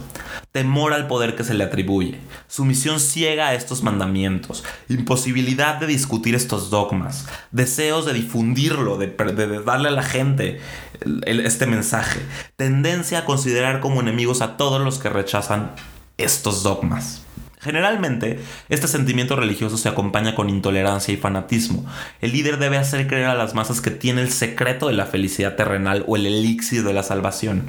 temor 0.53 0.93
al 0.93 1.07
poder 1.07 1.37
que 1.37 1.45
se 1.45 1.55
le 1.55 1.65
atribuye, 1.65 2.19
sumisión 2.47 2.99
ciega 2.99 3.49
a 3.49 3.55
estos 3.55 3.83
mandamientos, 3.83 4.65
imposibilidad 4.89 5.77
de 5.77 5.87
discutir 5.87 6.35
estos 6.35 6.71
dogmas, 6.71 7.27
deseos 7.53 8.07
de 8.07 8.15
difundirlo, 8.15 8.97
de, 8.97 9.09
darle 9.65 9.89
a 9.89 9.93
la 9.93 10.03
gente 10.03 10.61
este 11.27 11.67
mensaje, 11.67 12.21
tendencia 12.57 13.21
a 13.21 13.25
considerar 13.25 13.81
como 13.81 14.01
enemigos 14.01 14.41
a 14.41 14.57
todos 14.57 14.81
los 14.81 14.99
que 14.99 15.11
rechazan 15.11 15.73
estos 16.17 16.63
dogmas. 16.63 17.28
Generalmente, 17.61 18.41
este 18.69 18.87
sentimiento 18.87 19.35
religioso 19.35 19.77
se 19.77 19.89
acompaña 19.89 20.35
con 20.35 20.49
intolerancia 20.49 21.13
y 21.13 21.17
fanatismo. 21.17 21.85
El 22.21 22.33
líder 22.33 22.59
debe 22.59 22.77
hacer 22.77 23.07
creer 23.09 23.27
a 23.27 23.35
las 23.35 23.55
masas 23.55 23.81
que 23.81 23.91
tiene 23.91 24.21
el 24.21 24.31
secreto 24.31 24.87
de 24.87 24.93
la 24.93 25.07
felicidad 25.07 25.57
terrenal 25.57 26.05
o 26.07 26.17
el 26.17 26.27
elixir 26.27 26.85
de 26.85 26.93
la 26.93 27.03
salvación. 27.03 27.65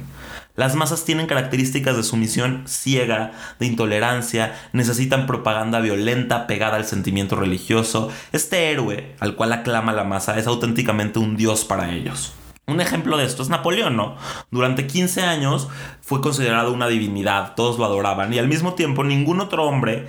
Las 0.56 0.74
masas 0.74 1.04
tienen 1.04 1.26
características 1.26 1.96
de 1.96 2.02
sumisión 2.02 2.64
ciega, 2.66 3.32
de 3.58 3.66
intolerancia, 3.66 4.54
necesitan 4.72 5.26
propaganda 5.26 5.80
violenta 5.80 6.46
pegada 6.46 6.76
al 6.76 6.84
sentimiento 6.84 7.34
religioso. 7.36 8.10
Este 8.32 8.70
héroe 8.70 9.14
al 9.20 9.36
cual 9.36 9.52
aclama 9.52 9.92
la 9.92 10.04
masa 10.04 10.38
es 10.38 10.46
auténticamente 10.46 11.18
un 11.18 11.36
dios 11.36 11.64
para 11.64 11.92
ellos. 11.92 12.34
Un 12.70 12.80
ejemplo 12.80 13.16
de 13.16 13.24
esto 13.24 13.42
es 13.42 13.48
Napoleón, 13.48 13.96
¿no? 13.96 14.16
Durante 14.52 14.86
15 14.86 15.22
años 15.22 15.68
fue 16.02 16.20
considerado 16.20 16.72
una 16.72 16.86
divinidad, 16.86 17.54
todos 17.56 17.78
lo 17.78 17.84
adoraban 17.84 18.32
y 18.32 18.38
al 18.38 18.46
mismo 18.46 18.74
tiempo 18.74 19.02
ningún 19.02 19.40
otro 19.40 19.64
hombre 19.64 20.06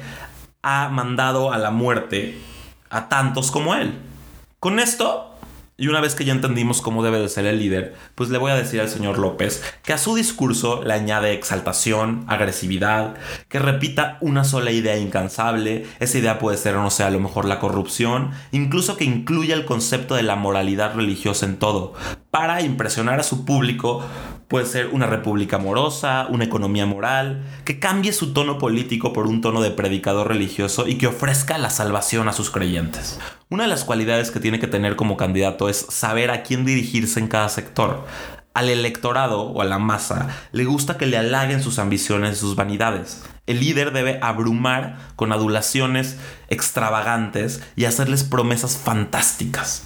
ha 0.62 0.90
mandado 0.90 1.52
a 1.52 1.58
la 1.58 1.72
muerte 1.72 2.38
a 2.92 3.10
tantos 3.10 3.50
como 3.50 3.74
él. 3.74 3.98
Con 4.60 4.80
esto 4.80 5.32
y 5.82 5.88
una 5.88 6.00
vez 6.00 6.14
que 6.14 6.26
ya 6.26 6.34
entendimos 6.34 6.80
cómo 6.80 7.02
debe 7.02 7.20
de 7.20 7.28
ser 7.28 7.48
el 7.48 7.58
líder, 7.58 7.96
pues 8.14 8.30
le 8.30 8.38
voy 8.38 8.52
a 8.52 8.56
decir 8.56 8.80
al 8.80 8.88
señor 8.88 9.18
López 9.18 9.64
que 9.82 9.94
a 9.94 9.98
su 9.98 10.14
discurso 10.14 10.84
le 10.84 10.94
añade 10.94 11.34
exaltación, 11.34 12.24
agresividad, 12.28 13.16
que 13.50 13.58
repita 13.58 14.20
una 14.22 14.44
sola 14.44 14.70
idea 14.70 15.00
incansable, 15.00 15.88
esa 16.00 16.20
idea 16.20 16.38
puede 16.38 16.58
ser, 16.58 16.76
no 16.76 16.92
sé, 16.92 17.04
a 17.04 17.10
lo 17.10 17.20
mejor 17.20 17.46
la 17.46 17.58
corrupción, 17.58 18.30
incluso 18.52 18.96
que 18.96 19.06
incluya 19.06 19.56
el 19.56 19.66
concepto 19.66 20.14
de 20.14 20.22
la 20.22 20.36
moralidad 20.36 20.94
religiosa 20.94 21.48
en 21.48 21.58
todo, 21.58 21.96
para 22.32 22.62
impresionar 22.62 23.20
a 23.20 23.24
su 23.24 23.46
público 23.46 24.04
Puede 24.52 24.66
ser 24.66 24.88
una 24.88 25.06
república 25.06 25.56
amorosa, 25.56 26.28
una 26.30 26.44
economía 26.44 26.86
moral, 26.86 27.42
que 27.64 27.80
cambie 27.80 28.12
su 28.12 28.34
tono 28.34 28.58
político 28.58 29.14
por 29.14 29.26
un 29.26 29.40
tono 29.40 29.62
de 29.62 29.72
predicador 29.72 30.28
religioso 30.28 30.90
y 30.90 30.96
que 30.96 31.08
ofrezca 31.08 31.58
la 31.58 31.70
salvación 31.70 32.28
a 32.28 32.34
sus 32.34 32.50
creyentes. 32.50 33.18
Una 33.50 33.64
de 33.64 33.70
las 33.70 33.86
cualidades 33.86 34.30
que 34.30 34.42
tiene 34.42 34.60
que 34.60 34.68
tener 34.68 34.98
como 34.98 35.16
candidato 35.16 35.70
es 35.70 35.78
saber 35.88 36.32
a 36.32 36.44
quién 36.44 36.66
dirigirse 36.66 37.22
en 37.22 37.30
cada 37.30 37.48
sector. 37.48 38.06
Al 38.54 38.68
electorado 38.68 39.44
o 39.44 39.62
a 39.62 39.64
la 39.64 39.80
masa 39.80 40.28
le 40.52 40.66
gusta 40.66 40.98
que 40.98 41.06
le 41.06 41.18
halaguen 41.18 41.64
sus 41.64 41.80
ambiciones 41.80 42.34
y 42.34 42.40
sus 42.42 42.58
vanidades. 42.58 43.24
El 43.48 43.62
líder 43.62 43.94
debe 43.94 44.20
abrumar 44.22 44.98
con 45.16 45.32
adulaciones 45.32 46.18
extravagantes 46.50 47.64
y 47.78 47.86
hacerles 47.86 48.26
promesas 48.26 48.76
fantásticas. 48.76 49.84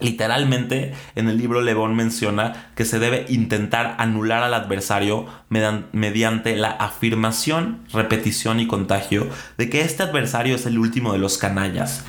Literalmente 0.00 0.92
en 1.14 1.28
el 1.28 1.38
libro 1.38 1.60
Lebón 1.60 1.94
menciona 1.94 2.70
que 2.74 2.84
se 2.84 2.98
debe 2.98 3.26
intentar 3.28 3.94
anular 3.98 4.42
al 4.42 4.52
adversario 4.52 5.26
mediante 5.48 6.56
la 6.56 6.70
afirmación, 6.70 7.84
repetición 7.92 8.58
y 8.58 8.66
contagio 8.66 9.28
de 9.56 9.70
que 9.70 9.82
este 9.82 10.02
adversario 10.02 10.56
es 10.56 10.66
el 10.66 10.78
último 10.78 11.12
de 11.12 11.18
los 11.18 11.38
canallas. 11.38 12.04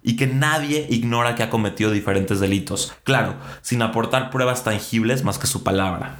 y 0.00 0.16
que 0.16 0.28
nadie 0.28 0.86
ignora 0.88 1.34
que 1.34 1.42
ha 1.42 1.50
cometido 1.50 1.90
diferentes 1.90 2.38
delitos, 2.38 2.94
claro, 3.02 3.34
sin 3.62 3.82
aportar 3.82 4.30
pruebas 4.30 4.62
tangibles 4.62 5.24
más 5.24 5.38
que 5.38 5.48
su 5.48 5.64
palabra. 5.64 6.14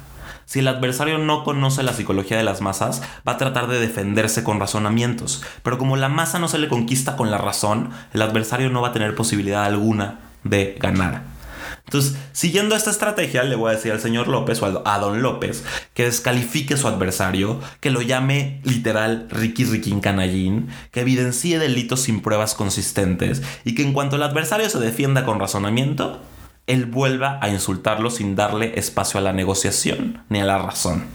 Si 0.45 0.59
el 0.59 0.67
adversario 0.67 1.17
no 1.17 1.43
conoce 1.43 1.81
la 1.81 1.93
psicología 1.93 2.37
de 2.37 2.43
las 2.43 2.61
masas, 2.61 3.01
va 3.27 3.31
a 3.31 3.37
tratar 3.37 3.67
de 3.67 3.79
defenderse 3.79 4.43
con 4.43 4.59
razonamientos, 4.59 5.43
pero 5.63 5.77
como 5.77 5.95
la 5.95 6.09
masa 6.09 6.39
no 6.39 6.49
se 6.49 6.59
le 6.59 6.67
conquista 6.67 7.15
con 7.15 7.31
la 7.31 7.37
razón, 7.37 7.89
el 8.13 8.21
adversario 8.21 8.69
no 8.69 8.81
va 8.81 8.89
a 8.89 8.93
tener 8.93 9.15
posibilidad 9.15 9.63
alguna 9.63 10.28
de 10.43 10.77
ganar. 10.79 11.29
Entonces, 11.89 12.17
siguiendo 12.33 12.75
esta 12.75 12.91
estrategia, 12.91 13.43
le 13.43 13.55
voy 13.55 13.71
a 13.71 13.75
decir 13.75 13.91
al 13.91 13.99
señor 13.99 14.27
López 14.27 14.61
o 14.61 14.83
a 14.85 14.99
don 14.99 15.23
López 15.23 15.63
que 15.95 16.03
descalifique 16.03 16.75
a 16.75 16.77
su 16.77 16.87
adversario, 16.87 17.59
que 17.79 17.89
lo 17.89 18.03
llame 18.03 18.61
literal 18.63 19.27
Ricky 19.31 19.65
Riquín 19.65 19.99
Canallín, 19.99 20.69
que 20.91 21.01
evidencie 21.01 21.57
delitos 21.57 22.01
sin 22.01 22.21
pruebas 22.21 22.53
consistentes 22.53 23.41
y 23.65 23.73
que 23.73 23.81
en 23.81 23.93
cuanto 23.93 24.17
el 24.17 24.23
adversario 24.23 24.69
se 24.69 24.79
defienda 24.79 25.25
con 25.25 25.39
razonamiento, 25.39 26.21
él 26.67 26.85
vuelva 26.85 27.39
a 27.41 27.49
insultarlo 27.49 28.11
sin 28.11 28.35
darle 28.35 28.77
espacio 28.77 29.19
a 29.19 29.23
la 29.23 29.33
negociación 29.33 30.23
ni 30.29 30.41
a 30.41 30.45
la 30.45 30.59
razón. 30.59 31.05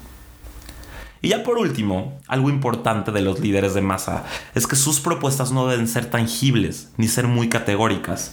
Y 1.23 1.29
ya 1.29 1.45
por 1.45 1.57
último, 1.57 2.21
algo 2.27 2.51
importante 2.51 3.13
de 3.13 3.23
los 3.23 3.39
líderes 3.39 3.75
de 3.75 3.81
masa 3.81 4.25
es 4.57 4.67
que 4.67 4.75
sus 4.75 4.99
propuestas 4.99 5.53
no 5.53 5.69
deben 5.69 5.87
ser 5.87 6.07
tangibles 6.07 6.91
ni 6.97 7.07
ser 7.07 7.29
muy 7.29 7.49
categóricas 7.49 8.33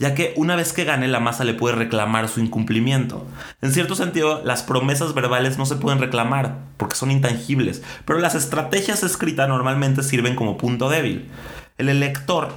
ya 0.00 0.14
que 0.14 0.32
una 0.36 0.56
vez 0.56 0.72
que 0.72 0.84
gane 0.84 1.06
la 1.08 1.20
masa 1.20 1.44
le 1.44 1.52
puede 1.52 1.76
reclamar 1.76 2.28
su 2.28 2.40
incumplimiento. 2.40 3.26
En 3.60 3.70
cierto 3.70 3.94
sentido, 3.94 4.40
las 4.42 4.62
promesas 4.62 5.12
verbales 5.12 5.58
no 5.58 5.66
se 5.66 5.76
pueden 5.76 6.00
reclamar 6.00 6.56
porque 6.78 6.96
son 6.96 7.10
intangibles, 7.10 7.82
pero 8.06 8.18
las 8.18 8.34
estrategias 8.34 9.02
escritas 9.02 9.46
normalmente 9.46 10.02
sirven 10.02 10.36
como 10.36 10.56
punto 10.56 10.88
débil. 10.88 11.28
El 11.76 11.90
elector 11.90 12.48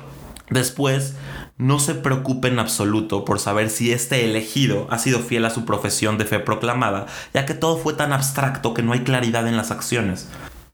después 0.49 1.15
no 1.57 1.79
se 1.79 1.95
preocupe 1.95 2.47
en 2.47 2.59
absoluto 2.59 3.25
por 3.25 3.39
saber 3.39 3.69
si 3.69 3.91
este 3.91 4.23
elegido 4.23 4.87
ha 4.89 4.97
sido 4.97 5.19
fiel 5.19 5.43
a 5.43 5.49
su 5.49 5.65
profesión 5.65 6.17
de 6.17 6.25
fe 6.25 6.39
proclamada, 6.39 7.07
ya 7.33 7.45
que 7.45 7.53
todo 7.53 7.77
fue 7.77 7.93
tan 7.93 8.13
abstracto 8.13 8.73
que 8.73 8.83
no 8.83 8.93
hay 8.93 9.01
claridad 9.01 9.47
en 9.49 9.57
las 9.57 9.69
acciones. 9.69 10.29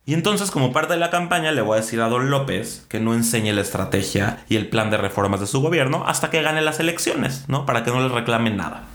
Y 0.10 0.16
entonces, 0.16 0.50
como 0.50 0.74
parte 0.74 0.94
de 0.94 1.00
la 1.00 1.12
campaña, 1.12 1.52
le 1.52 1.62
voy 1.62 1.78
a 1.78 1.82
decir 1.82 2.02
a 2.02 2.10
Don 2.10 2.32
López 2.32 2.84
que 2.90 3.00
no 3.00 3.14
enseñe 3.14 3.54
la 3.54 3.62
estrategia 3.62 4.44
y 4.50 4.56
el 4.56 4.68
plan 4.68 4.90
de 4.90 4.98
reformas 4.98 5.40
de 5.40 5.46
su 5.46 5.62
gobierno 5.62 6.04
hasta 6.08 6.32
que 6.32 6.42
gane 6.42 6.64
las 6.64 6.80
elecciones, 6.80 7.46
¿no? 7.48 7.68
Para 7.68 7.84
que 7.84 7.92
no 7.92 8.02
le 8.02 8.12
reclamen 8.12 8.58
nada. 8.58 8.86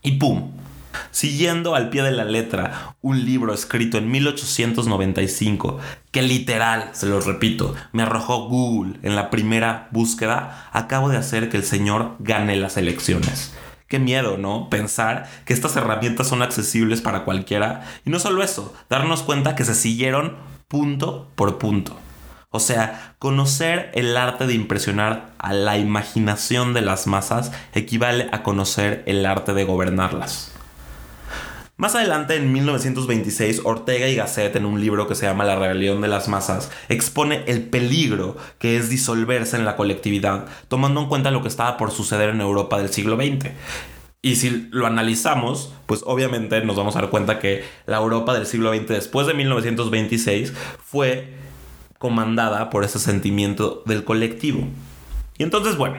Y 0.00 0.12
¡pum! 0.12 0.52
Siguiendo 1.10 1.74
al 1.74 1.90
pie 1.90 2.02
de 2.02 2.12
la 2.12 2.24
letra 2.24 2.94
un 3.02 3.26
libro 3.26 3.52
escrito 3.52 3.98
en 3.98 4.10
1895 4.10 5.80
que 6.12 6.22
literal, 6.22 6.88
se 6.94 7.04
lo 7.04 7.20
repito, 7.20 7.74
me 7.92 8.02
arrojó 8.02 8.48
Google 8.48 8.98
en 9.02 9.16
la 9.16 9.28
primera 9.28 9.88
búsqueda, 9.90 10.70
acabo 10.72 11.10
de 11.10 11.18
hacer 11.18 11.50
que 11.50 11.58
el 11.58 11.62
señor 11.62 12.16
gane 12.20 12.56
las 12.56 12.78
elecciones. 12.78 13.52
Qué 13.88 13.98
miedo, 13.98 14.36
¿no? 14.36 14.68
Pensar 14.68 15.28
que 15.44 15.52
estas 15.54 15.76
herramientas 15.76 16.26
son 16.28 16.42
accesibles 16.42 17.00
para 17.00 17.24
cualquiera. 17.24 17.84
Y 18.04 18.10
no 18.10 18.18
solo 18.18 18.42
eso, 18.42 18.74
darnos 18.90 19.22
cuenta 19.22 19.54
que 19.54 19.64
se 19.64 19.74
siguieron 19.74 20.36
punto 20.68 21.28
por 21.36 21.58
punto. 21.58 21.96
O 22.50 22.58
sea, 22.58 23.14
conocer 23.18 23.90
el 23.94 24.16
arte 24.16 24.46
de 24.46 24.54
impresionar 24.54 25.30
a 25.38 25.52
la 25.52 25.78
imaginación 25.78 26.74
de 26.74 26.80
las 26.80 27.06
masas 27.06 27.52
equivale 27.74 28.28
a 28.32 28.42
conocer 28.42 29.02
el 29.06 29.26
arte 29.26 29.52
de 29.52 29.64
gobernarlas. 29.64 30.55
Más 31.78 31.94
adelante, 31.94 32.36
en 32.36 32.54
1926, 32.54 33.60
Ortega 33.64 34.08
y 34.08 34.16
Gasset, 34.16 34.56
en 34.56 34.64
un 34.64 34.80
libro 34.80 35.06
que 35.06 35.14
se 35.14 35.26
llama 35.26 35.44
La 35.44 35.56
rebelión 35.56 36.00
de 36.00 36.08
las 36.08 36.26
masas, 36.26 36.70
expone 36.88 37.44
el 37.48 37.64
peligro 37.64 38.38
que 38.58 38.78
es 38.78 38.88
disolverse 38.88 39.58
en 39.58 39.66
la 39.66 39.76
colectividad, 39.76 40.46
tomando 40.68 41.02
en 41.02 41.08
cuenta 41.08 41.30
lo 41.30 41.42
que 41.42 41.48
estaba 41.48 41.76
por 41.76 41.90
suceder 41.90 42.30
en 42.30 42.40
Europa 42.40 42.78
del 42.78 42.88
siglo 42.88 43.16
XX. 43.16 43.50
Y 44.22 44.36
si 44.36 44.68
lo 44.70 44.86
analizamos, 44.86 45.74
pues 45.84 46.00
obviamente 46.06 46.64
nos 46.64 46.76
vamos 46.76 46.96
a 46.96 47.02
dar 47.02 47.10
cuenta 47.10 47.38
que 47.40 47.62
la 47.84 47.98
Europa 47.98 48.32
del 48.32 48.46
siglo 48.46 48.74
XX 48.74 48.88
después 48.88 49.26
de 49.26 49.34
1926 49.34 50.54
fue 50.82 51.34
comandada 51.98 52.70
por 52.70 52.84
ese 52.84 52.98
sentimiento 52.98 53.82
del 53.84 54.02
colectivo. 54.02 54.66
Y 55.36 55.42
entonces, 55.42 55.76
bueno, 55.76 55.98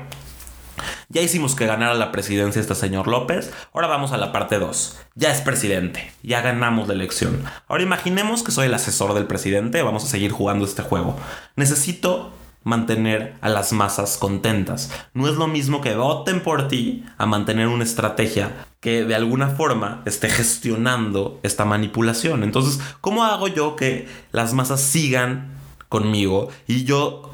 ya 1.10 1.22
hicimos 1.22 1.56
que 1.56 1.66
ganara 1.66 1.94
la 1.94 2.12
presidencia 2.12 2.60
este 2.60 2.76
señor 2.76 3.08
López, 3.08 3.52
ahora 3.74 3.88
vamos 3.88 4.12
a 4.12 4.18
la 4.18 4.32
parte 4.32 4.60
2. 4.60 4.98
Ya 5.16 5.32
es 5.32 5.42
presidente, 5.42 6.12
ya 6.24 6.42
ganamos 6.42 6.88
la 6.88 6.94
elección. 6.94 7.44
Ahora 7.68 7.84
imaginemos 7.84 8.44
que 8.44 8.52
soy 8.52 8.68
el 8.68 8.74
asesor 8.74 9.14
del 9.14 9.26
presidente, 9.26 9.82
vamos 9.82 10.04
a 10.04 10.08
seguir 10.08 10.32
jugando 10.32 10.66
este 10.66 10.84
juego. 10.84 11.16
Necesito 11.56 12.32
mantener 12.68 13.36
a 13.40 13.48
las 13.48 13.72
masas 13.72 14.18
contentas. 14.18 14.92
No 15.14 15.30
es 15.30 15.36
lo 15.36 15.48
mismo 15.48 15.80
que 15.80 15.96
voten 15.96 16.42
por 16.44 16.68
ti 16.68 17.06
a 17.18 17.26
mantener 17.26 17.70
una 17.70 17.86
estrategia 17.86 18.52
que 18.82 19.06
de 19.06 19.16
alguna 19.16 19.48
forma 19.48 20.02
esté 20.06 20.28
gestionando 20.28 21.40
esta 21.44 21.64
manipulación. 21.64 22.44
Entonces, 22.44 22.82
¿cómo 23.00 23.24
hago 23.24 23.48
yo 23.48 23.78
que 23.78 24.10
las 24.34 24.54
masas 24.54 24.82
sigan 24.82 25.56
conmigo 25.88 26.50
y 26.68 26.84
yo 26.84 27.32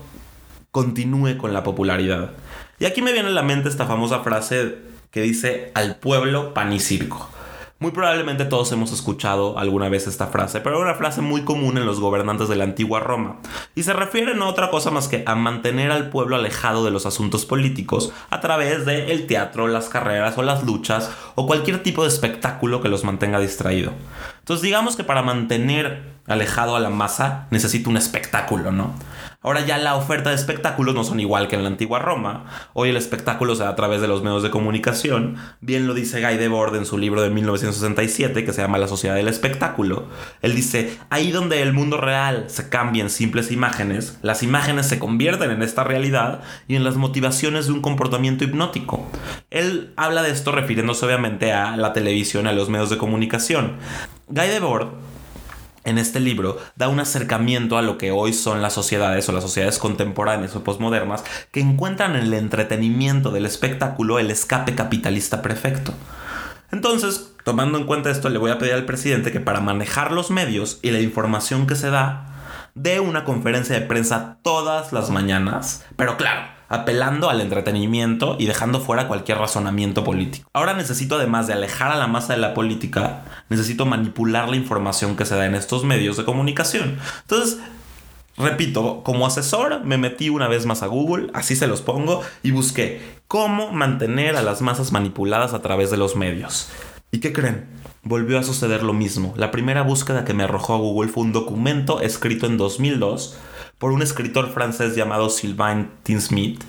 continúe 0.70 1.38
con 1.40 1.52
la 1.52 1.64
popularidad? 1.64 2.34
Y 2.80 2.86
aquí 2.86 3.02
me 3.02 3.14
viene 3.14 3.30
a 3.30 3.32
la 3.32 3.44
mente 3.44 3.70
esta 3.70 3.86
famosa 3.86 4.20
frase 4.20 4.76
que 5.12 5.22
dice 5.22 5.72
al 5.76 5.98
pueblo 5.98 6.54
pan. 6.54 6.78
Muy 7.80 7.92
probablemente 7.92 8.46
todos 8.46 8.72
hemos 8.72 8.94
escuchado 8.94 9.60
alguna 9.60 9.90
vez 9.90 10.08
esta 10.08 10.28
frase, 10.28 10.62
pero 10.62 10.78
era 10.78 10.86
una 10.86 10.96
frase 10.96 11.20
muy 11.20 11.42
común 11.42 11.78
en 11.78 11.86
los 11.86 12.00
gobernantes 12.00 12.48
de 12.48 12.56
la 12.56 12.64
antigua 12.64 13.02
Roma, 13.02 13.40
y 13.76 13.84
se 13.84 13.92
refiere 13.92 14.36
no 14.36 14.46
a 14.46 14.50
otra 14.50 14.70
cosa 14.70 14.90
más 14.90 15.10
que 15.10 15.24
a 15.26 15.36
mantener 15.36 15.92
al 15.92 16.10
pueblo 16.10 16.38
alejado 16.38 16.86
de 16.86 16.92
los 16.92 17.06
asuntos 17.06 17.46
políticos 17.46 18.14
a 18.30 18.40
través 18.40 18.86
del 18.86 19.12
el 19.12 19.28
teatro, 19.28 19.68
las 19.68 19.90
carreras 19.90 20.38
o 20.38 20.44
las 20.44 20.64
luchas 20.64 21.12
o 21.36 21.46
cualquier 21.46 21.84
tipo 21.84 22.04
de 22.04 22.08
espectáculo 22.08 22.82
que 22.82 22.88
los 22.88 23.04
mantenga 23.04 23.40
distraído. 23.40 23.92
Entonces 24.40 24.62
digamos 24.62 24.96
que 24.96 25.04
para 25.04 25.22
mantener 25.22 26.13
alejado 26.28 26.76
a 26.76 26.80
la 26.80 26.90
masa 26.90 27.48
necesita 27.52 27.90
un 27.90 27.98
espectáculo, 27.98 28.72
¿no? 28.72 28.94
Ahora 29.44 29.66
ya 29.66 29.78
la 29.78 29.96
oferta 29.96 30.30
de 30.30 30.38
espectáculos 30.38 30.96
no 30.96 31.04
son 31.04 31.20
igual 31.20 31.50
que 31.50 31.58
en 31.58 31.64
la 31.64 31.68
antigua 31.68 32.00
Roma. 32.00 32.46
Hoy 32.72 32.90
el 32.90 32.96
espectáculo 32.96 33.56
se 33.56 33.64
da 33.64 33.70
a 33.70 33.76
través 33.76 34.00
de 34.00 34.08
los 34.08 34.24
medios 34.24 34.42
de 34.42 34.50
comunicación. 34.50 35.36
Bien 35.60 35.86
lo 35.86 35.94
dice 35.94 36.26
Guy 36.26 36.38
Debord 36.38 36.74
en 36.78 36.86
su 36.86 36.98
libro 36.98 37.22
de 37.22 37.30
1967 37.30 38.46
que 38.46 38.54
se 38.54 38.62
llama 38.62 38.78
La 38.78 38.88
sociedad 38.88 39.16
del 39.16 39.28
espectáculo. 39.28 40.08
Él 40.42 40.56
dice, 40.56 40.98
ahí 41.10 41.32
donde 41.32 41.62
el 41.62 41.74
mundo 41.74 41.98
real 41.98 42.46
se 42.48 42.70
cambia 42.70 43.04
en 43.04 43.10
simples 43.10 43.52
imágenes, 43.52 44.18
las 44.22 44.44
imágenes 44.44 44.88
se 44.88 44.98
convierten 44.98 45.52
en 45.52 45.62
esta 45.62 45.84
realidad 45.84 46.42
y 46.70 46.78
en 46.78 46.86
las 46.86 46.96
motivaciones 46.96 47.66
de 47.68 47.74
un 47.74 47.82
comportamiento 47.82 48.46
hipnótico. 48.46 49.06
Él 49.50 49.92
habla 49.98 50.24
de 50.24 50.32
esto 50.32 50.54
refiriéndose 50.54 51.06
obviamente 51.06 51.52
a 51.52 51.76
la 51.76 51.92
televisión, 51.92 52.48
a 52.48 52.54
los 52.54 52.70
medios 52.70 52.90
de 52.90 52.98
comunicación. 52.98 53.74
Guy 54.30 54.48
Debord 54.48 54.88
en 55.84 55.98
este 55.98 56.20
libro 56.20 56.58
da 56.76 56.88
un 56.88 57.00
acercamiento 57.00 57.78
a 57.78 57.82
lo 57.82 57.98
que 57.98 58.12
hoy 58.12 58.34
son 58.34 58.62
las 58.62 58.74
sociedades 58.74 59.28
o 59.30 59.32
las 59.32 59.44
sociedades 59.44 59.80
contemporáneas 59.80 60.56
o 60.56 60.64
posmodernas 60.64 61.24
que 61.52 61.60
encuentran 61.60 62.16
en 62.16 62.24
el 62.24 62.34
entretenimiento 62.34 63.32
del 63.32 63.46
espectáculo 63.46 64.20
el 64.20 64.32
escape 64.32 64.76
capitalista 64.76 65.42
perfecto. 65.42 65.94
Entonces, 66.72 67.34
tomando 67.44 67.78
en 67.78 67.86
cuenta 67.86 68.10
esto, 68.10 68.30
le 68.30 68.40
voy 68.40 68.52
a 68.52 68.58
pedir 68.58 68.74
al 68.74 68.86
presidente 68.86 69.32
que 69.32 69.40
para 69.40 69.62
manejar 69.62 70.12
los 70.12 70.32
medios 70.32 70.80
y 70.82 70.92
la 70.92 71.02
información 71.02 71.68
que 71.68 71.76
se 71.76 71.90
da, 71.90 72.34
dé 72.74 73.00
una 73.00 73.26
conferencia 73.26 73.80
de 73.80 73.86
prensa 73.86 74.40
todas 74.42 74.92
las 74.92 75.12
mañanas, 75.12 75.86
pero 75.96 76.18
claro, 76.18 76.42
apelando 76.70 77.30
al 77.30 77.42
entretenimiento 77.42 78.36
y 78.40 78.48
dejando 78.48 78.80
fuera 78.80 79.08
cualquier 79.08 79.38
razonamiento 79.38 80.04
político. 80.04 80.50
Ahora 80.54 80.74
necesito, 80.74 81.16
además 81.18 81.46
de 81.46 81.54
alejar 81.54 81.92
a 81.92 81.98
la 81.98 82.08
masa 82.08 82.34
de 82.34 82.40
la 82.40 82.56
política, 82.56 83.22
necesito 83.54 83.86
manipular 83.86 84.50
la 84.50 84.56
información 84.56 85.16
que 85.16 85.26
se 85.26 85.36
da 85.36 85.46
en 85.46 85.56
estos 85.56 85.86
medios 85.86 86.18
de 86.18 86.26
comunicación. 86.26 86.98
Entonces, 87.22 87.60
Repito, 88.36 89.04
como 89.04 89.28
asesor 89.28 89.84
me 89.84 90.00
metí 90.00 90.30
una 90.30 90.48
vez 90.48 90.66
más 90.66 90.82
a 90.82 90.88
Google, 90.88 91.30
así 91.36 91.56
se 91.56 91.68
los 91.68 91.84
pongo, 91.84 92.24
y 92.42 92.50
busqué 92.50 93.00
cómo 93.28 93.72
mantener 93.72 94.36
a 94.36 94.42
las 94.42 94.62
masas 94.62 94.92
manipuladas 94.92 95.54
a 95.54 95.62
través 95.62 95.92
de 95.92 95.98
los 95.98 96.16
medios. 96.16 96.70
¿Y 97.12 97.20
qué 97.20 97.32
creen? 97.32 97.68
Volvió 98.02 98.40
a 98.40 98.44
suceder 98.44 98.82
lo 98.82 98.94
mismo. 98.94 99.36
La 99.38 99.52
primera 99.52 99.84
búsqueda 99.84 100.26
que 100.26 100.34
me 100.34 100.44
arrojó 100.44 100.74
a 100.74 100.78
Google 100.78 101.12
fue 101.12 101.24
un 101.24 101.32
documento 101.32 102.02
escrito 102.02 102.48
en 102.48 102.58
2002 102.58 103.38
por 103.78 103.92
un 103.92 104.02
escritor 104.02 104.52
francés 104.52 104.96
llamado 104.96 105.30
Sylvain 105.30 105.92
Tinsmith 106.02 106.64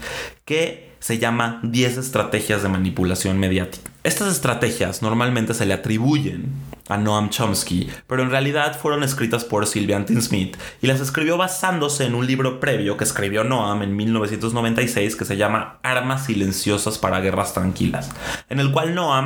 que 0.45 0.93
se 1.01 1.19
llama 1.19 1.61
10 1.63 1.99
estrategias 1.99 2.63
de 2.63 2.69
manipulación 2.69 3.39
mediática. 3.39 3.91
Estas 4.05 4.33
estrategias 4.33 5.03
normalmente 5.03 5.55
se 5.55 5.67
le 5.67 5.75
atribuyen 5.75 6.53
a 6.89 6.97
Noam 6.97 7.31
Chomsky, 7.31 7.89
pero 8.07 8.23
en 8.23 8.31
realidad 8.31 8.79
fueron 8.79 9.03
escritas 9.03 9.45
por 9.45 9.67
Sylvain 9.67 10.05
Tinsmith 10.05 10.57
y 10.83 10.87
las 10.87 11.01
escribió 11.01 11.37
basándose 11.37 12.05
en 12.05 12.15
un 12.15 12.27
libro 12.27 12.61
previo 12.61 12.97
que 12.97 13.05
escribió 13.05 13.45
Noam 13.45 13.83
en 13.83 13.97
1996 13.97 15.17
que 15.17 15.25
se 15.25 15.37
llama 15.37 15.79
Armas 15.83 16.27
silenciosas 16.27 16.99
para 16.99 17.21
guerras 17.21 17.55
tranquilas, 17.55 18.11
en 18.49 18.61
el 18.61 18.71
cual 18.73 18.95
Noam 18.95 19.25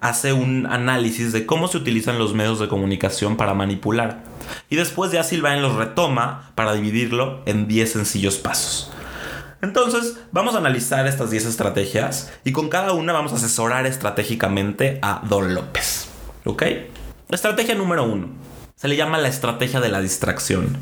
hace 0.00 0.32
un 0.32 0.66
análisis 0.66 1.32
de 1.32 1.46
cómo 1.46 1.68
se 1.68 1.78
utilizan 1.78 2.18
los 2.18 2.34
medios 2.34 2.60
de 2.60 2.68
comunicación 2.68 3.36
para 3.36 3.54
manipular. 3.54 4.22
Y 4.70 4.76
después 4.76 5.10
ya 5.10 5.24
Sylvain 5.24 5.62
los 5.62 5.74
retoma 5.74 6.52
para 6.54 6.74
dividirlo 6.74 7.42
en 7.46 7.66
10 7.66 7.92
sencillos 7.92 8.36
pasos. 8.36 8.90
Entonces, 9.62 10.18
vamos 10.30 10.54
a 10.54 10.58
analizar 10.58 11.06
estas 11.06 11.30
10 11.30 11.46
estrategias 11.46 12.32
y 12.44 12.52
con 12.52 12.68
cada 12.68 12.92
una 12.92 13.14
vamos 13.14 13.32
a 13.32 13.36
asesorar 13.36 13.86
estratégicamente 13.86 14.98
a 15.00 15.22
Don 15.26 15.54
López. 15.54 16.13
¿Ok? 16.44 16.62
Estrategia 17.30 17.74
número 17.74 18.04
1. 18.04 18.28
Se 18.76 18.86
le 18.88 18.96
llama 18.96 19.16
la 19.16 19.28
estrategia 19.28 19.80
de 19.80 19.88
la 19.88 20.02
distracción. 20.02 20.76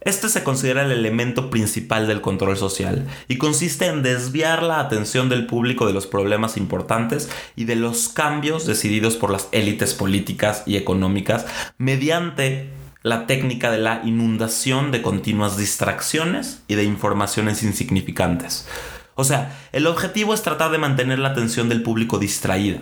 Este 0.00 0.28
se 0.28 0.42
considera 0.42 0.84
el 0.84 0.90
elemento 0.90 1.50
principal 1.50 2.08
del 2.08 2.20
control 2.20 2.56
social 2.56 3.06
y 3.28 3.38
consiste 3.38 3.86
en 3.86 4.02
desviar 4.02 4.62
la 4.62 4.80
atención 4.80 5.28
del 5.28 5.46
público 5.46 5.86
de 5.86 5.92
los 5.92 6.06
problemas 6.06 6.56
importantes 6.56 7.30
y 7.54 7.64
de 7.64 7.76
los 7.76 8.08
cambios 8.08 8.66
decididos 8.66 9.16
por 9.16 9.30
las 9.30 9.48
élites 9.52 9.94
políticas 9.94 10.64
y 10.66 10.76
económicas 10.76 11.46
mediante 11.78 12.70
la 13.02 13.26
técnica 13.26 13.70
de 13.70 13.78
la 13.78 14.02
inundación 14.04 14.90
de 14.90 15.02
continuas 15.02 15.56
distracciones 15.56 16.62
y 16.66 16.74
de 16.74 16.84
informaciones 16.84 17.62
insignificantes. 17.62 18.66
O 19.14 19.24
sea, 19.24 19.56
el 19.72 19.86
objetivo 19.86 20.34
es 20.34 20.42
tratar 20.42 20.70
de 20.72 20.78
mantener 20.78 21.18
la 21.18 21.30
atención 21.30 21.68
del 21.68 21.82
público 21.82 22.18
distraída, 22.18 22.78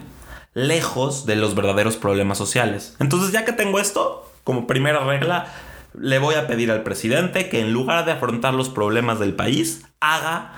lejos 0.56 1.26
de 1.26 1.36
los 1.36 1.54
verdaderos 1.54 1.98
problemas 1.98 2.38
sociales. 2.38 2.96
Entonces, 2.98 3.30
ya 3.30 3.44
que 3.44 3.52
tengo 3.52 3.78
esto, 3.78 4.26
como 4.42 4.66
primera 4.66 5.00
regla, 5.00 5.52
le 5.92 6.18
voy 6.18 6.34
a 6.34 6.46
pedir 6.46 6.70
al 6.70 6.82
presidente 6.82 7.50
que 7.50 7.60
en 7.60 7.74
lugar 7.74 8.06
de 8.06 8.12
afrontar 8.12 8.54
los 8.54 8.70
problemas 8.70 9.20
del 9.20 9.34
país, 9.34 9.82
haga 10.00 10.54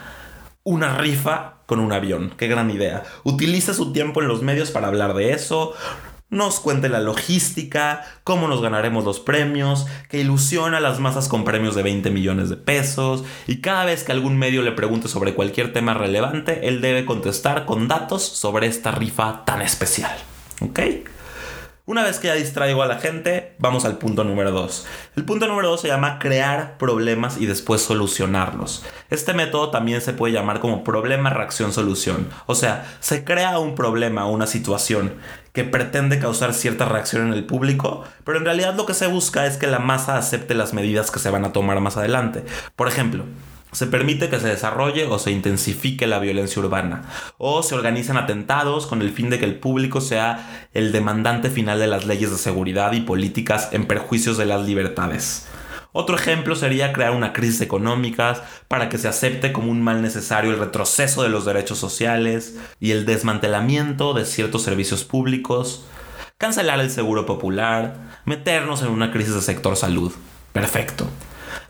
una 0.63 0.97
rifa 0.97 1.55
con 1.67 1.81
un 1.81 1.93
avión. 1.93 2.33
Qué 2.37 2.47
gran 2.47 2.71
idea. 2.71 3.03
Utilice 3.25 3.75
su 3.75 3.93
tiempo 3.93 4.23
en 4.23 4.29
los 4.29 4.41
medios 4.41 4.71
para 4.71 4.87
hablar 4.87 5.15
de 5.15 5.33
eso. 5.33 5.75
Nos 6.31 6.61
cuente 6.61 6.91
la 6.91 7.01
logística, 7.01 8.05
cómo 8.23 8.49
nos 8.49 8.61
ganaremos 8.61 9.03
los 9.03 9.19
premios, 9.19 9.87
que 10.11 10.21
ilusiona 10.21 10.77
a 10.77 10.81
las 10.81 11.01
masas 11.01 11.27
con 11.27 11.43
premios 11.43 11.75
de 11.75 11.83
20 11.83 12.11
millones 12.11 12.51
de 12.51 12.57
pesos, 12.57 13.25
y 13.47 13.63
cada 13.63 13.87
vez 13.87 14.05
que 14.05 14.13
algún 14.13 14.37
medio 14.37 14.61
le 14.61 14.73
pregunte 14.73 15.09
sobre 15.09 15.33
cualquier 15.33 15.73
tema 15.73 15.95
relevante, 15.95 16.69
él 16.69 16.83
debe 16.83 17.07
contestar 17.07 17.65
con 17.65 17.89
datos 17.89 18.23
sobre 18.23 18.67
esta 18.67 18.91
rifa 18.91 19.47
tan 19.47 19.63
especial. 19.63 20.15
¿Ok? 20.61 20.81
Una 21.89 22.05
vez 22.05 22.19
que 22.19 22.27
ya 22.27 22.35
distraigo 22.35 22.83
a 22.83 22.87
la 22.87 22.99
gente, 22.99 23.55
vamos 23.59 23.87
al 23.87 23.97
punto 23.97 24.23
número 24.23 24.51
2. 24.51 24.87
El 25.17 25.25
punto 25.25 25.47
número 25.47 25.71
2 25.71 25.81
se 25.81 25.89
llama 25.89 26.19
crear 26.19 26.77
problemas 26.77 27.41
y 27.41 27.47
después 27.47 27.81
solucionarlos. 27.81 28.85
Este 29.09 29.33
método 29.33 29.71
también 29.71 30.03
se 30.03 30.13
puede 30.13 30.35
llamar 30.35 30.61
como 30.61 30.85
problema, 30.85 31.31
reacción, 31.31 31.73
solución. 31.73 32.29
O 32.45 32.55
sea, 32.55 32.99
se 33.01 33.25
crea 33.25 33.59
un 33.59 33.75
problema, 33.75 34.27
una 34.27 34.47
situación 34.47 35.15
que 35.59 35.65
pretende 35.65 36.21
causar 36.21 36.55
cierta 36.55 36.85
reacción 36.85 37.27
en 37.27 37.33
el 37.33 37.45
público, 37.45 38.05
pero 38.23 38.39
en 38.39 38.45
realidad 38.45 38.77
lo 38.77 38.87
que 38.87 38.95
se 38.95 39.09
busca 39.09 39.45
es 39.45 39.57
que 39.57 39.67
la 39.67 39.81
masa 39.81 40.17
acepte 40.17 40.55
las 40.55 40.73
medidas 40.73 41.11
que 41.11 41.19
se 41.19 41.31
van 41.31 41.45
a 41.45 41.53
tomar 41.53 41.81
más 41.81 41.97
adelante. 41.97 42.45
Por 42.77 42.87
ejemplo, 42.87 43.25
se 43.73 43.89
permite 43.89 44.29
que 44.29 44.39
se 44.39 44.47
desarrolle 44.47 45.07
o 45.07 45.19
se 45.19 45.33
intensifique 45.33 46.07
la 46.07 46.21
violencia 46.21 46.63
urbana, 46.63 47.03
o 47.39 47.65
se 47.65 47.75
organizan 47.75 48.17
atentados 48.17 48.87
con 48.87 49.03
el 49.03 49.11
fin 49.11 49.31
de 49.31 49.41
que 49.41 49.47
el 49.47 49.57
público 49.57 50.01
sea 50.01 50.69
el 50.75 50.93
demandante 50.93 51.51
final 51.51 51.81
de 51.81 51.89
las 51.89 52.07
leyes 52.07 52.31
de 52.31 52.39
seguridad 52.39 52.93
y 52.93 53.01
políticas 53.01 53.71
en 53.73 53.87
perjuicios 53.89 54.39
de 54.39 54.47
las 54.47 54.65
libertades. 54.65 55.49
Otro 55.93 56.17
ejemplo 56.17 56.55
sería 56.55 56.93
crear 56.93 57.13
una 57.13 57.33
crisis 57.33 57.61
económica 57.61 58.43
para 58.69 58.89
que 58.89 58.99
se 58.99 59.09
acepte 59.09 59.53
como 59.53 59.71
un 59.71 59.83
mal 59.83 60.03
necesario 60.03 60.51
el 60.51 60.59
retroceso 60.59 61.23
de 61.23 61.31
los 61.31 61.45
derechos 61.45 61.79
sociales 61.79 62.57
y 62.79 62.91
el 62.91 63.07
desmantelamiento 63.07 64.15
de 64.15 64.27
ciertos 64.27 64.63
servicios 64.63 65.05
públicos, 65.05 65.87
cancelar 66.37 66.81
el 66.81 66.91
seguro 66.91 67.25
popular, 67.25 67.97
meternos 68.27 68.83
en 68.83 68.89
una 68.89 69.11
crisis 69.11 69.35
de 69.35 69.41
sector 69.41 69.77
salud. 69.77 70.13
Perfecto. 70.53 71.07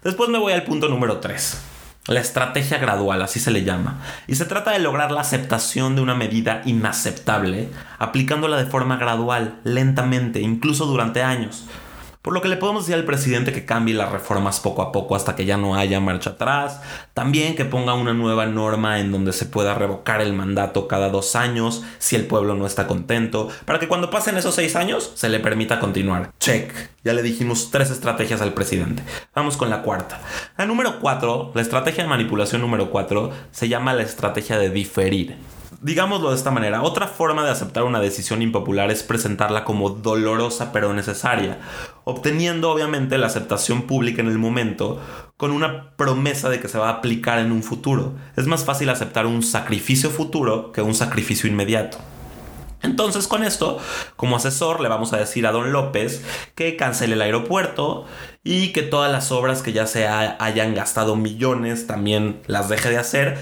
Después 0.03 0.31
me 0.31 0.39
voy 0.39 0.53
al 0.53 0.65
punto 0.65 0.89
número 0.89 1.19
3 1.19 1.77
la 2.09 2.21
estrategia 2.21 2.79
gradual, 2.79 3.21
así 3.21 3.39
se 3.39 3.51
le 3.51 3.65
llama. 3.65 4.01
Y 4.27 4.35
se 4.35 4.47
trata 4.47 4.71
de 4.71 4.79
lograr 4.79 5.13
la 5.13 5.21
aceptación 5.21 5.95
de 5.95 6.01
una 6.01 6.15
medida 6.15 6.63
inaceptable, 6.65 7.69
aplicándola 7.99 8.57
de 8.57 8.65
forma 8.65 8.97
gradual, 8.97 9.61
lentamente, 9.63 10.41
incluso 10.41 10.87
durante 10.87 11.23
años. 11.23 11.67
Por 12.23 12.35
lo 12.35 12.43
que 12.43 12.49
le 12.49 12.57
podemos 12.57 12.85
decir 12.85 12.97
al 12.97 13.05
presidente 13.05 13.53
que 13.53 13.65
cambie 13.65 13.95
las 13.95 14.11
reformas 14.11 14.59
poco 14.59 14.83
a 14.83 14.91
poco 14.91 15.15
hasta 15.15 15.37
que 15.37 15.45
ya 15.45 15.57
no 15.57 15.77
haya 15.77 16.01
marcha 16.01 16.31
atrás. 16.31 16.81
También 17.15 17.55
que 17.55 17.65
ponga 17.65 17.95
una 17.95 18.13
nueva 18.13 18.47
norma 18.47 18.99
en 18.99 19.13
donde 19.13 19.33
se 19.33 19.47
pueda 19.47 19.75
revocar 19.75 20.21
el 20.21 20.33
mandato 20.33 20.89
cada 20.89 21.11
dos 21.11 21.37
años 21.37 21.85
si 21.99 22.17
el 22.17 22.27
pueblo 22.27 22.55
no 22.55 22.67
está 22.67 22.89
contento. 22.89 23.49
Para 23.65 23.79
que 23.79 23.87
cuando 23.87 24.11
pasen 24.11 24.37
esos 24.37 24.57
seis 24.57 24.75
años 24.75 25.13
se 25.15 25.29
le 25.29 25.39
permita 25.39 25.79
continuar. 25.79 26.33
Check. 26.41 26.73
Ya 27.05 27.13
le 27.13 27.23
dijimos 27.23 27.71
tres 27.71 27.91
estrategias 27.91 28.41
al 28.41 28.53
presidente. 28.53 29.03
Vamos 29.35 29.57
con 29.57 29.71
la 29.71 29.83
cuarta. 29.83 30.21
La 30.57 30.67
número 30.67 30.99
cuatro, 31.01 31.53
la 31.55 31.63
estrategia 31.63 32.03
de 32.03 32.11
manipulación 32.11 32.61
número 32.61 32.91
cuatro, 32.91 33.31
se 33.53 33.69
llama 33.69 33.95
la 33.95 34.03
estrategia 34.03 34.59
de 34.59 34.71
diferir. 34.71 35.37
Digámoslo 35.81 36.31
de 36.31 36.37
esta 36.37 36.51
manera, 36.51 36.83
otra 36.83 37.07
forma 37.07 37.45
de 37.45 37.53
aceptar 37.53 37.85
una 37.85 38.01
decisión 38.01 38.43
impopular 38.43 38.91
es 38.91 39.05
presentarla 39.05 39.63
como 39.63 39.91
dolorosa 39.91 40.73
pero 40.73 40.93
necesaria, 40.93 41.61
obteniendo 42.03 42.73
obviamente 42.73 43.17
la 43.17 43.29
aceptación 43.29 43.83
pública 43.83 44.21
en 44.21 44.27
el 44.27 44.39
momento 44.39 45.01
con 45.37 45.53
una 45.53 45.93
promesa 45.93 46.49
de 46.49 46.59
que 46.59 46.67
se 46.67 46.79
va 46.79 46.89
a 46.89 46.95
aplicar 46.95 47.39
en 47.39 47.53
un 47.53 47.63
futuro. 47.63 48.15
Es 48.37 48.49
más 48.49 48.65
fácil 48.65 48.91
aceptar 48.91 49.27
un 49.27 49.45
sacrificio 49.45 50.11
futuro 50.11 50.73
que 50.73 50.83
un 50.83 50.97
sacrificio 50.97 51.49
inmediato. 51.49 51.99
Entonces 52.83 53.29
con 53.29 53.45
esto, 53.45 53.79
como 54.17 54.35
asesor, 54.35 54.81
le 54.81 54.89
vamos 54.89 55.13
a 55.13 55.19
decir 55.19 55.47
a 55.47 55.53
don 55.53 55.73
López 55.73 56.25
que 56.57 56.75
cancele 56.75 57.15
el 57.15 57.23
aeropuerto 57.23 58.05
y 58.43 58.73
que 58.73 58.83
todas 58.83 59.13
las 59.13 59.31
obras 59.31 59.63
que 59.63 59.73
ya 59.73 59.87
se 59.87 60.09
hayan 60.09 60.75
gastado 60.75 61.15
millones 61.15 61.87
también 61.87 62.41
las 62.49 62.69
deje 62.69 62.91
de 62.91 62.99
hacer 62.99 63.39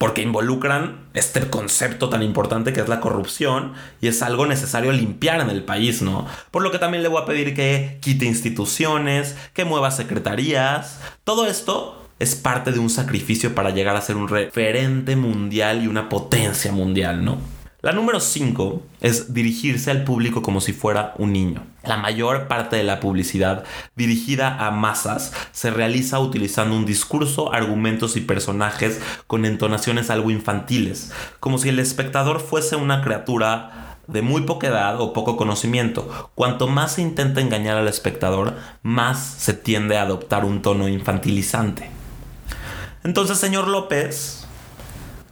porque 0.00 0.22
involucran 0.22 1.10
este 1.12 1.50
concepto 1.50 2.08
tan 2.08 2.22
importante 2.22 2.72
que 2.72 2.80
es 2.80 2.88
la 2.88 3.00
corrupción 3.00 3.74
y 4.00 4.08
es 4.08 4.22
algo 4.22 4.46
necesario 4.46 4.92
limpiar 4.92 5.42
en 5.42 5.50
el 5.50 5.62
país, 5.62 6.00
¿no? 6.00 6.26
Por 6.50 6.62
lo 6.62 6.72
que 6.72 6.78
también 6.78 7.02
le 7.02 7.10
voy 7.10 7.20
a 7.20 7.26
pedir 7.26 7.54
que 7.54 7.98
quite 8.00 8.24
instituciones, 8.24 9.36
que 9.52 9.66
mueva 9.66 9.90
secretarías, 9.90 10.98
todo 11.22 11.46
esto 11.46 12.02
es 12.18 12.34
parte 12.34 12.72
de 12.72 12.78
un 12.78 12.88
sacrificio 12.88 13.54
para 13.54 13.72
llegar 13.72 13.94
a 13.94 14.00
ser 14.00 14.16
un 14.16 14.28
referente 14.28 15.16
mundial 15.16 15.82
y 15.82 15.86
una 15.86 16.08
potencia 16.08 16.72
mundial, 16.72 17.22
¿no? 17.22 17.36
La 17.82 17.92
número 17.92 18.20
5 18.20 18.82
es 19.02 19.34
dirigirse 19.34 19.90
al 19.90 20.04
público 20.04 20.40
como 20.40 20.62
si 20.62 20.72
fuera 20.72 21.12
un 21.18 21.34
niño. 21.34 21.62
La 21.82 21.96
mayor 21.96 22.46
parte 22.46 22.76
de 22.76 22.84
la 22.84 23.00
publicidad 23.00 23.64
dirigida 23.96 24.66
a 24.66 24.70
masas 24.70 25.32
se 25.52 25.70
realiza 25.70 26.18
utilizando 26.20 26.76
un 26.76 26.84
discurso, 26.84 27.52
argumentos 27.52 28.16
y 28.16 28.20
personajes 28.20 29.00
con 29.26 29.44
entonaciones 29.44 30.10
algo 30.10 30.30
infantiles, 30.30 31.10
como 31.40 31.58
si 31.58 31.70
el 31.70 31.78
espectador 31.78 32.40
fuese 32.40 32.76
una 32.76 33.02
criatura 33.02 33.96
de 34.06 34.22
muy 34.22 34.42
poca 34.42 34.66
edad 34.66 35.00
o 35.00 35.12
poco 35.12 35.36
conocimiento. 35.36 36.30
Cuanto 36.34 36.66
más 36.66 36.92
se 36.92 37.02
intenta 37.02 37.40
engañar 37.40 37.76
al 37.76 37.88
espectador, 37.88 38.54
más 38.82 39.18
se 39.18 39.54
tiende 39.54 39.96
a 39.96 40.02
adoptar 40.02 40.44
un 40.44 40.62
tono 40.62 40.88
infantilizante. 40.88 41.90
Entonces, 43.04 43.38
señor 43.38 43.68
López, 43.68 44.39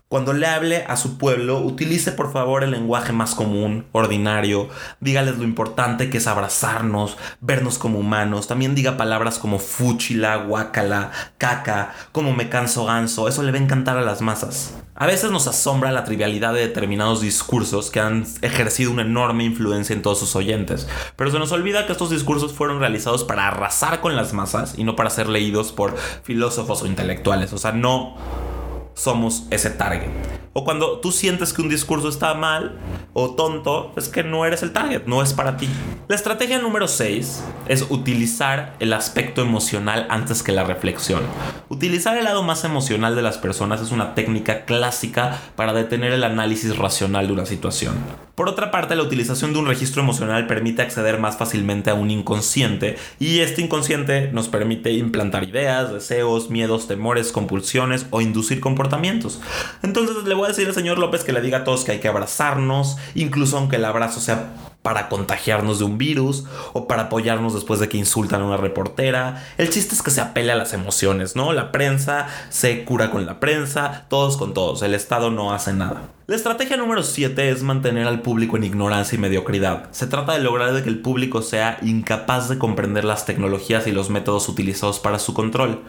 cuando 0.08 0.32
le 0.32 0.46
hable 0.46 0.84
a 0.88 0.96
su 0.96 1.18
pueblo, 1.18 1.60
utilice 1.60 2.12
por 2.12 2.32
favor 2.32 2.64
el 2.64 2.70
lenguaje 2.70 3.12
más 3.12 3.34
común, 3.34 3.84
ordinario. 3.92 4.70
Dígales 5.00 5.36
lo 5.36 5.44
importante 5.44 6.08
que 6.08 6.16
es 6.16 6.26
abrazarnos, 6.26 7.18
vernos 7.42 7.76
como 7.76 7.98
humanos. 7.98 8.46
También 8.46 8.74
diga 8.74 8.96
palabras 8.96 9.38
como 9.38 9.58
fúchila, 9.58 10.36
guacala, 10.36 11.10
caca, 11.36 11.92
como 12.10 12.32
me 12.32 12.48
canso 12.48 12.86
ganso. 12.86 13.28
Eso 13.28 13.42
le 13.42 13.52
va 13.52 13.58
a 13.58 13.62
encantar 13.62 13.98
a 13.98 14.02
las 14.02 14.22
masas. 14.22 14.74
A 14.94 15.06
veces 15.06 15.30
nos 15.30 15.46
asombra 15.46 15.92
la 15.92 16.04
trivialidad 16.04 16.54
de 16.54 16.60
determinados 16.60 17.20
discursos 17.20 17.90
que 17.90 18.00
han 18.00 18.24
ejercido 18.40 18.90
una 18.90 19.02
enorme 19.02 19.44
influencia 19.44 19.94
en 19.94 20.00
todos 20.00 20.20
sus 20.20 20.34
oyentes. 20.36 20.88
Pero 21.16 21.30
se 21.30 21.38
nos 21.38 21.52
olvida 21.52 21.84
que 21.84 21.92
estos 21.92 22.08
discursos 22.08 22.54
fueron 22.54 22.80
realizados 22.80 23.24
para 23.24 23.46
arrasar 23.46 24.00
con 24.00 24.16
las 24.16 24.32
masas 24.32 24.72
y 24.78 24.84
no 24.84 24.96
para 24.96 25.10
ser 25.10 25.28
leídos 25.28 25.70
por 25.70 25.98
filósofos 26.22 26.80
o 26.80 26.86
intelectuales. 26.86 27.52
O 27.52 27.58
sea, 27.58 27.72
no 27.72 28.16
somos 28.98 29.46
ese 29.50 29.70
target. 29.70 30.10
O 30.58 30.64
cuando 30.64 30.98
tú 30.98 31.12
sientes 31.12 31.52
que 31.52 31.62
un 31.62 31.68
discurso 31.68 32.08
está 32.08 32.34
mal 32.34 32.80
o 33.12 33.36
tonto, 33.36 33.92
es 33.96 34.08
que 34.08 34.24
no 34.24 34.44
eres 34.44 34.64
el 34.64 34.72
target, 34.72 35.04
no 35.06 35.22
es 35.22 35.32
para 35.32 35.56
ti. 35.56 35.68
La 36.08 36.16
estrategia 36.16 36.58
número 36.58 36.88
6 36.88 37.44
es 37.68 37.86
utilizar 37.90 38.74
el 38.80 38.92
aspecto 38.92 39.40
emocional 39.40 40.08
antes 40.10 40.42
que 40.42 40.50
la 40.50 40.64
reflexión. 40.64 41.22
Utilizar 41.68 42.18
el 42.18 42.24
lado 42.24 42.42
más 42.42 42.64
emocional 42.64 43.14
de 43.14 43.22
las 43.22 43.38
personas 43.38 43.80
es 43.80 43.92
una 43.92 44.16
técnica 44.16 44.64
clásica 44.64 45.38
para 45.54 45.72
detener 45.72 46.10
el 46.10 46.24
análisis 46.24 46.76
racional 46.76 47.28
de 47.28 47.34
una 47.34 47.46
situación. 47.46 47.94
Por 48.38 48.48
otra 48.48 48.70
parte, 48.70 48.94
la 48.94 49.02
utilización 49.02 49.52
de 49.52 49.58
un 49.58 49.66
registro 49.66 50.00
emocional 50.00 50.46
permite 50.46 50.80
acceder 50.80 51.18
más 51.18 51.36
fácilmente 51.36 51.90
a 51.90 51.94
un 51.94 52.08
inconsciente 52.08 52.96
y 53.18 53.40
este 53.40 53.62
inconsciente 53.62 54.30
nos 54.32 54.46
permite 54.46 54.92
implantar 54.92 55.42
ideas, 55.42 55.92
deseos, 55.92 56.48
miedos, 56.48 56.86
temores, 56.86 57.32
compulsiones 57.32 58.06
o 58.10 58.20
inducir 58.20 58.60
comportamientos. 58.60 59.40
Entonces 59.82 60.22
le 60.24 60.34
voy 60.34 60.44
a 60.44 60.47
decir 60.48 60.66
al 60.66 60.74
señor 60.74 60.98
López 60.98 61.24
que 61.24 61.32
le 61.32 61.40
diga 61.40 61.58
a 61.58 61.64
todos 61.64 61.84
que 61.84 61.92
hay 61.92 62.00
que 62.00 62.08
abrazarnos, 62.08 62.96
incluso 63.14 63.56
aunque 63.56 63.76
el 63.76 63.84
abrazo 63.84 64.20
sea 64.20 64.52
para 64.82 65.08
contagiarnos 65.08 65.78
de 65.78 65.84
un 65.84 65.98
virus 65.98 66.44
o 66.72 66.88
para 66.88 67.02
apoyarnos 67.02 67.52
después 67.52 67.80
de 67.80 67.88
que 67.88 67.98
insultan 67.98 68.40
a 68.40 68.46
una 68.46 68.56
reportera. 68.56 69.44
El 69.58 69.70
chiste 69.70 69.94
es 69.94 70.02
que 70.02 70.10
se 70.10 70.20
apele 70.20 70.52
a 70.52 70.56
las 70.56 70.72
emociones, 70.72 71.36
¿no? 71.36 71.52
La 71.52 71.72
prensa 71.72 72.26
se 72.48 72.84
cura 72.84 73.10
con 73.10 73.26
la 73.26 73.40
prensa, 73.40 74.06
todos 74.08 74.36
con 74.36 74.54
todos, 74.54 74.82
el 74.82 74.94
Estado 74.94 75.30
no 75.30 75.52
hace 75.52 75.72
nada. 75.72 76.02
La 76.26 76.36
estrategia 76.36 76.76
número 76.76 77.02
7 77.02 77.50
es 77.50 77.62
mantener 77.62 78.06
al 78.06 78.22
público 78.22 78.56
en 78.56 78.64
ignorancia 78.64 79.16
y 79.16 79.20
mediocridad. 79.20 79.90
Se 79.92 80.06
trata 80.06 80.34
de 80.34 80.40
lograr 80.40 80.82
que 80.82 80.88
el 80.88 81.00
público 81.00 81.42
sea 81.42 81.78
incapaz 81.82 82.48
de 82.48 82.58
comprender 82.58 83.04
las 83.04 83.24
tecnologías 83.24 83.86
y 83.86 83.92
los 83.92 84.10
métodos 84.10 84.48
utilizados 84.48 85.00
para 85.00 85.18
su 85.18 85.34
control. 85.34 85.80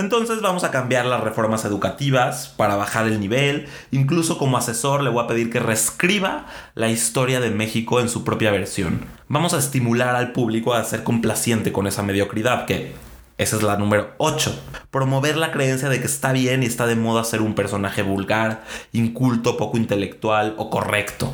Entonces 0.00 0.40
vamos 0.40 0.62
a 0.62 0.70
cambiar 0.70 1.06
las 1.06 1.24
reformas 1.24 1.64
educativas 1.64 2.54
para 2.56 2.76
bajar 2.76 3.08
el 3.08 3.18
nivel. 3.18 3.66
Incluso 3.90 4.38
como 4.38 4.56
asesor 4.56 5.02
le 5.02 5.10
voy 5.10 5.24
a 5.24 5.26
pedir 5.26 5.50
que 5.50 5.58
reescriba 5.58 6.46
la 6.76 6.88
historia 6.88 7.40
de 7.40 7.50
México 7.50 7.98
en 7.98 8.08
su 8.08 8.22
propia 8.22 8.52
versión. 8.52 9.04
Vamos 9.26 9.54
a 9.54 9.58
estimular 9.58 10.14
al 10.14 10.30
público 10.30 10.72
a 10.72 10.84
ser 10.84 11.02
complaciente 11.02 11.72
con 11.72 11.88
esa 11.88 12.04
mediocridad 12.04 12.64
que 12.64 12.92
esa 13.38 13.56
es 13.56 13.62
la 13.64 13.76
número 13.76 14.14
8. 14.18 14.56
Promover 14.92 15.36
la 15.36 15.50
creencia 15.50 15.88
de 15.88 15.98
que 15.98 16.06
está 16.06 16.30
bien 16.30 16.62
y 16.62 16.66
está 16.66 16.86
de 16.86 16.94
moda 16.94 17.24
ser 17.24 17.42
un 17.42 17.56
personaje 17.56 18.02
vulgar, 18.02 18.62
inculto, 18.92 19.56
poco 19.56 19.78
intelectual 19.78 20.54
o 20.58 20.70
correcto. 20.70 21.32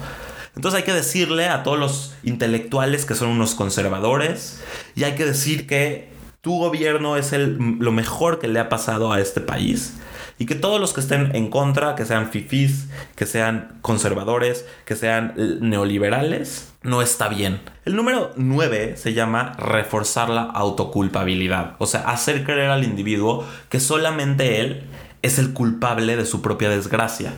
Entonces 0.57 0.79
hay 0.79 0.85
que 0.85 0.95
decirle 0.95 1.49
a 1.49 1.65
todos 1.65 1.79
los 1.79 2.15
intelectuales 2.23 3.05
que 3.05 3.15
son 3.15 3.29
unos 3.29 3.55
conservadores 3.55 4.63
y 4.95 5.05
hay 5.05 5.17
que 5.17 5.27
decir 5.27 5.67
que 5.67 6.14
tu 6.45 6.59
gobierno 6.59 7.17
es 7.17 7.33
el, 7.33 7.57
lo 7.79 7.91
mejor 7.91 8.39
que 8.39 8.49
le 8.49 8.61
ha 8.61 8.69
pasado 8.69 9.15
a 9.15 9.21
este 9.21 9.41
país 9.41 9.95
y 10.39 10.45
que 10.45 10.55
todos 10.55 10.79
los 10.79 10.93
que 10.93 11.01
estén 11.01 11.35
en 11.35 11.49
contra, 11.49 11.95
que 11.95 12.05
sean 12.05 12.29
fifís, 12.29 12.89
que 13.17 13.25
sean 13.25 13.79
conservadores, 13.81 14.67
que 14.85 14.95
sean 14.95 15.33
neoliberales, 15.61 16.75
no 16.83 17.01
está 17.01 17.29
bien. 17.29 17.63
El 17.87 17.97
número 17.97 18.33
9 18.37 18.99
se 18.99 19.15
llama 19.15 19.55
reforzar 19.57 20.29
la 20.29 20.43
autoculpabilidad, 20.43 21.77
o 21.79 21.87
sea, 21.87 22.03
hacer 22.03 22.45
creer 22.45 22.69
al 22.69 22.85
individuo 22.85 23.47
que 23.71 23.81
solamente 23.81 24.61
él 24.61 24.85
es 25.23 25.39
el 25.39 25.55
culpable 25.55 26.15
de 26.15 26.27
su 26.27 26.43
propia 26.43 26.69
desgracia 26.69 27.33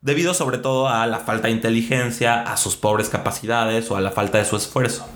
debido 0.00 0.32
sobre 0.32 0.58
todo 0.58 0.88
a 0.88 1.08
la 1.08 1.18
falta 1.18 1.48
de 1.48 1.54
inteligencia, 1.54 2.42
a 2.42 2.56
sus 2.56 2.76
pobres 2.76 3.08
capacidades 3.08 3.90
o 3.90 3.96
a 3.96 4.00
la 4.00 4.12
falta 4.12 4.38
de 4.38 4.44
su 4.44 4.56
esfuerzo. 4.56 5.08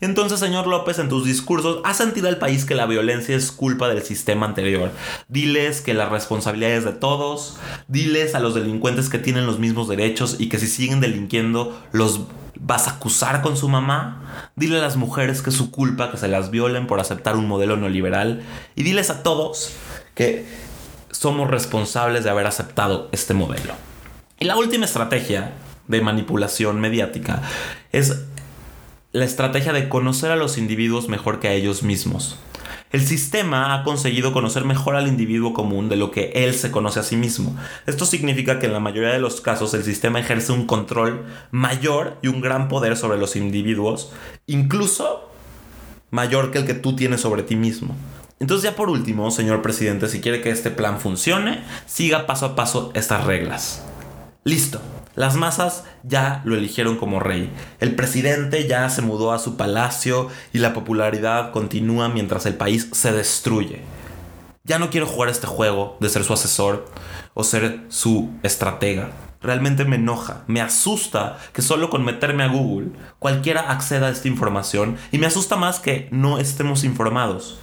Entonces, 0.00 0.40
señor 0.40 0.66
López, 0.66 0.98
en 0.98 1.08
tus 1.08 1.24
discursos, 1.24 1.80
has 1.84 1.96
sentido 1.96 2.28
al 2.28 2.38
país 2.38 2.64
que 2.64 2.74
la 2.74 2.86
violencia 2.86 3.36
es 3.36 3.52
culpa 3.52 3.88
del 3.88 4.02
sistema 4.02 4.46
anterior. 4.46 4.90
Diles 5.28 5.80
que 5.80 5.94
la 5.94 6.08
responsabilidad 6.08 6.72
es 6.72 6.84
de 6.84 6.92
todos. 6.92 7.58
Diles 7.88 8.34
a 8.34 8.40
los 8.40 8.54
delincuentes 8.54 9.08
que 9.08 9.18
tienen 9.18 9.46
los 9.46 9.58
mismos 9.58 9.88
derechos 9.88 10.36
y 10.38 10.48
que 10.48 10.58
si 10.58 10.66
siguen 10.66 11.00
delinquiendo 11.00 11.78
los 11.92 12.20
vas 12.60 12.88
a 12.88 12.92
acusar 12.92 13.42
con 13.42 13.56
su 13.56 13.68
mamá. 13.68 14.50
Dile 14.56 14.78
a 14.78 14.82
las 14.82 14.96
mujeres 14.96 15.42
que 15.42 15.50
es 15.50 15.56
su 15.56 15.70
culpa 15.70 16.10
que 16.10 16.16
se 16.16 16.28
las 16.28 16.50
violen 16.50 16.86
por 16.86 17.00
aceptar 17.00 17.36
un 17.36 17.46
modelo 17.46 17.76
neoliberal. 17.76 18.42
Y 18.76 18.82
diles 18.82 19.10
a 19.10 19.22
todos 19.22 19.72
que 20.14 20.46
somos 21.10 21.50
responsables 21.50 22.24
de 22.24 22.30
haber 22.30 22.46
aceptado 22.46 23.08
este 23.12 23.34
modelo. 23.34 23.74
Y 24.38 24.44
la 24.44 24.56
última 24.56 24.86
estrategia 24.86 25.52
de 25.88 26.00
manipulación 26.00 26.80
mediática 26.80 27.42
es 27.92 28.24
la 29.12 29.24
estrategia 29.24 29.72
de 29.72 29.88
conocer 29.88 30.30
a 30.30 30.36
los 30.36 30.56
individuos 30.56 31.08
mejor 31.08 31.40
que 31.40 31.48
a 31.48 31.52
ellos 31.52 31.82
mismos. 31.82 32.38
El 32.92 33.00
sistema 33.06 33.74
ha 33.74 33.82
conseguido 33.82 34.32
conocer 34.32 34.64
mejor 34.64 34.94
al 34.94 35.08
individuo 35.08 35.52
común 35.52 35.88
de 35.88 35.96
lo 35.96 36.10
que 36.10 36.30
él 36.34 36.54
se 36.54 36.70
conoce 36.70 37.00
a 37.00 37.04
sí 37.04 37.16
mismo. 37.16 37.56
Esto 37.86 38.04
significa 38.06 38.58
que 38.58 38.66
en 38.66 38.72
la 38.72 38.80
mayoría 38.80 39.10
de 39.10 39.18
los 39.18 39.40
casos 39.40 39.74
el 39.74 39.84
sistema 39.84 40.20
ejerce 40.20 40.52
un 40.52 40.66
control 40.66 41.24
mayor 41.50 42.18
y 42.22 42.28
un 42.28 42.40
gran 42.40 42.68
poder 42.68 42.96
sobre 42.96 43.18
los 43.18 43.34
individuos, 43.34 44.12
incluso 44.46 45.28
mayor 46.10 46.50
que 46.52 46.58
el 46.58 46.66
que 46.66 46.74
tú 46.74 46.94
tienes 46.94 47.20
sobre 47.20 47.42
ti 47.42 47.56
mismo. 47.56 47.96
Entonces 48.38 48.70
ya 48.70 48.76
por 48.76 48.90
último, 48.90 49.30
señor 49.30 49.60
presidente, 49.60 50.08
si 50.08 50.20
quiere 50.20 50.40
que 50.40 50.50
este 50.50 50.70
plan 50.70 51.00
funcione, 51.00 51.64
siga 51.86 52.26
paso 52.26 52.46
a 52.46 52.56
paso 52.56 52.90
estas 52.94 53.24
reglas. 53.24 53.84
Listo. 54.44 54.80
Las 55.14 55.34
masas 55.34 55.84
ya 56.04 56.40
lo 56.44 56.56
eligieron 56.56 56.96
como 56.96 57.18
rey. 57.20 57.50
El 57.80 57.96
presidente 57.96 58.68
ya 58.68 58.88
se 58.90 59.02
mudó 59.02 59.32
a 59.32 59.38
su 59.38 59.56
palacio 59.56 60.28
y 60.52 60.58
la 60.58 60.72
popularidad 60.72 61.50
continúa 61.50 62.08
mientras 62.08 62.46
el 62.46 62.54
país 62.54 62.88
se 62.92 63.12
destruye. 63.12 63.80
Ya 64.62 64.78
no 64.78 64.90
quiero 64.90 65.06
jugar 65.06 65.28
este 65.28 65.46
juego 65.46 65.96
de 66.00 66.08
ser 66.08 66.22
su 66.22 66.32
asesor 66.32 66.86
o 67.34 67.42
ser 67.42 67.80
su 67.88 68.30
estratega. 68.42 69.10
Realmente 69.42 69.84
me 69.84 69.96
enoja, 69.96 70.44
me 70.46 70.60
asusta 70.60 71.38
que 71.52 71.62
solo 71.62 71.88
con 71.88 72.04
meterme 72.04 72.44
a 72.44 72.48
Google 72.48 72.90
cualquiera 73.18 73.72
acceda 73.72 74.08
a 74.08 74.10
esta 74.10 74.28
información 74.28 74.96
y 75.12 75.18
me 75.18 75.26
asusta 75.26 75.56
más 75.56 75.80
que 75.80 76.08
no 76.12 76.38
estemos 76.38 76.84
informados. 76.84 77.58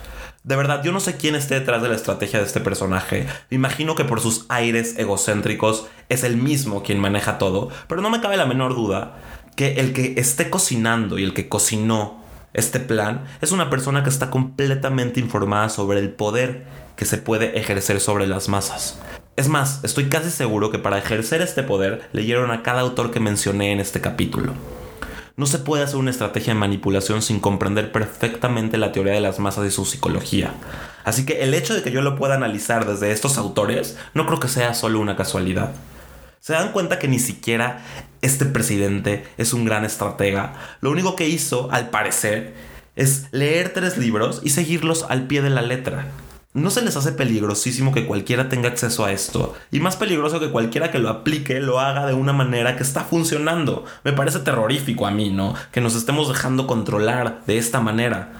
De 0.47 0.55
verdad, 0.55 0.81
yo 0.81 0.93
no 0.93 1.01
sé 1.01 1.17
quién 1.17 1.36
esté 1.36 1.55
detrás 1.55 1.81
de 1.81 1.89
la 1.89 1.95
estrategia 1.95 2.39
de 2.39 2.45
este 2.45 2.62
personaje. 2.62 3.27
Me 3.49 3.55
imagino 3.55 3.95
que 3.95 4.05
por 4.05 4.21
sus 4.21 4.45
aires 4.47 4.97
egocéntricos 4.97 5.88
es 6.07 6.23
el 6.23 6.38
mismo 6.38 6.83
quien 6.83 6.99
maneja 6.99 7.38
todo, 7.38 7.67
pero 7.89 8.01
no 8.01 8.10
me 8.10 8.21
cabe 8.21 8.38
la 8.38 8.45
menor 8.45 8.73
duda 8.73 9.17
que 9.57 9.73
el 9.81 9.91
que 9.91 10.13
esté 10.15 10.49
cocinando 10.49 11.19
y 11.19 11.25
el 11.25 11.33
que 11.33 11.49
cocinó 11.49 12.23
este 12.53 12.79
plan 12.79 13.25
es 13.41 13.51
una 13.51 13.69
persona 13.69 14.03
que 14.03 14.10
está 14.10 14.29
completamente 14.29 15.19
informada 15.19 15.67
sobre 15.67 15.99
el 15.99 16.12
poder 16.12 16.63
que 16.95 17.03
se 17.03 17.17
puede 17.17 17.60
ejercer 17.60 17.99
sobre 17.99 18.25
las 18.25 18.47
masas. 18.47 19.01
Es 19.36 19.49
más, 19.49 19.83
estoy 19.83 20.07
casi 20.07 20.31
seguro 20.31 20.71
que 20.71 20.79
para 20.79 20.97
ejercer 20.97 21.41
este 21.41 21.63
poder 21.63 22.07
leyeron 22.13 22.51
a 22.51 22.63
cada 22.63 22.79
autor 22.79 23.12
que 23.12 23.19
mencioné 23.19 23.73
en 23.73 23.81
este 23.81 23.99
capítulo. 23.99 24.53
No 25.38 25.45
se 25.45 25.60
puede 25.60 25.84
hacer 25.84 25.97
una 25.97 26.10
estrategia 26.10 26.56
de 26.56 26.60
manipulación 26.60 27.21
sin 27.21 27.39
comprender 27.39 27.91
perfectamente 27.91 28.76
la 28.78 28.91
teoría 28.91 29.13
de 29.13 29.21
las 29.21 29.38
masas 29.38 29.67
y 29.67 29.71
su 29.71 29.86
psicología. 29.86 30.52
Así 31.04 31.28
que 31.28 31.43
el 31.43 31.54
hecho 31.54 31.76
de 31.76 31.84
que 31.84 31.91
yo 31.91 32.02
lo 32.02 32.15
pueda 32.15 32.34
analizar 32.34 32.88
desde 32.88 33.12
estos 33.12 33.38
autores 33.38 34.00
no 34.15 34.26
creo 34.26 34.39
que 34.39 34.47
sea 34.47 34.73
solo 34.73 35.00
una 35.00 35.15
casualidad. 35.15 35.73
Se 36.39 36.54
dan 36.54 36.71
cuenta 36.71 36.97
que 36.97 37.08
ni 37.08 37.19
siquiera 37.19 37.86
este 38.23 38.45
presidente 38.45 39.28
es 39.38 39.54
un 39.54 39.63
gran 39.63 39.86
estratega. 39.86 40.56
Lo 40.82 40.89
único 40.89 41.15
que 41.15 41.30
hizo, 41.30 41.69
al 41.71 41.91
parecer, 41.91 42.56
es 42.95 43.28
leer 43.30 43.73
tres 43.73 43.95
libros 44.00 44.41
y 44.43 44.50
seguirlos 44.50 45.06
al 45.08 45.28
pie 45.28 45.43
de 45.43 45.52
la 45.52 45.62
letra. 45.62 46.08
¿No 46.58 46.72
se 46.72 46.82
les 46.82 46.98
hace 46.98 47.12
peligrosísimo 47.12 47.93
que 47.93 48.08
cualquiera 48.08 48.50
tenga 48.50 48.70
acceso 48.70 49.06
a 49.06 49.12
esto? 49.12 49.54
Y 49.70 49.80
más 49.80 49.96
peligroso 49.96 50.39
que 50.39 50.50
cualquiera 50.50 50.89
que 50.89 50.98
lo 50.98 51.10
aplique 51.10 51.60
lo 51.60 51.80
haga 51.80 52.08
de 52.08 52.15
una 52.15 52.34
manera 52.34 52.76
que 52.76 52.82
está 52.82 53.02
funcionando. 53.04 53.86
Me 54.04 54.12
parece 54.12 54.39
terrorífico 54.39 55.06
a 55.06 55.12
mí, 55.12 55.30
¿no? 55.30 55.54
Que 55.72 55.82
nos 55.82 55.93
estemos 55.93 56.28
dejando 56.30 56.65
controlar 56.65 57.43
de 57.46 57.60
esta 57.60 57.80
manera. 57.80 58.32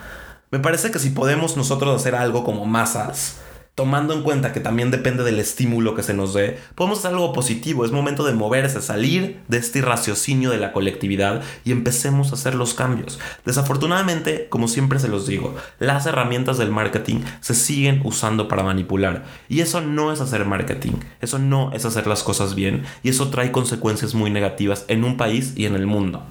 Me 0.50 0.58
parece 0.58 0.90
que 0.90 0.98
si 0.98 1.12
podemos 1.12 1.58
nosotros 1.58 1.96
hacer 1.96 2.16
algo 2.16 2.44
como 2.44 2.66
masas, 2.66 3.38
tomando 3.78 4.16
en 4.16 4.24
cuenta 4.24 4.54
que 4.54 4.60
también 4.60 4.90
depende 4.90 5.24
del 5.24 5.40
estímulo 5.40 5.94
que 5.94 6.02
se 6.02 6.16
nos 6.16 6.34
dé, 6.34 6.58
podemos 6.74 6.98
hacer 6.98 7.12
algo 7.12 7.32
positivo. 7.32 7.86
Es 7.86 7.92
momento 7.92 8.26
de 8.26 8.34
moverse, 8.34 8.82
salir 8.82 9.40
de 9.50 9.60
este 9.60 9.84
raciocinio 9.84 10.50
de 10.50 10.58
la 10.58 10.74
colectividad 10.74 11.44
y 11.64 11.72
empecemos 11.72 12.32
a 12.32 12.34
hacer 12.34 12.56
los 12.56 12.74
cambios. 12.74 13.20
Desafortunadamente, 13.46 14.48
como 14.50 14.68
siempre 14.68 14.98
se 14.98 15.10
los 15.10 15.28
digo, 15.28 15.56
las 15.78 16.08
herramientas 16.08 16.58
del 16.58 16.72
marketing 16.72 17.18
se 17.40 17.54
siguen 17.54 18.02
usando 18.04 18.48
para 18.48 18.64
manipular. 18.64 19.26
Y 19.48 19.60
eso 19.62 19.80
no 19.80 20.12
es 20.12 20.22
hacer 20.22 20.44
marketing, 20.46 20.94
eso 21.22 21.38
no 21.38 21.72
es 21.72 21.86
hacer 21.86 22.08
las 22.08 22.24
cosas 22.24 22.56
bien 22.56 22.84
y 23.04 23.10
eso 23.10 23.30
trae 23.30 23.52
consecuencias 23.52 24.16
muy 24.16 24.32
negativas 24.32 24.86
en 24.88 25.04
un 25.04 25.18
país 25.18 25.54
y 25.56 25.68
en 25.68 25.76
el 25.76 25.86
mundo. 25.86 26.26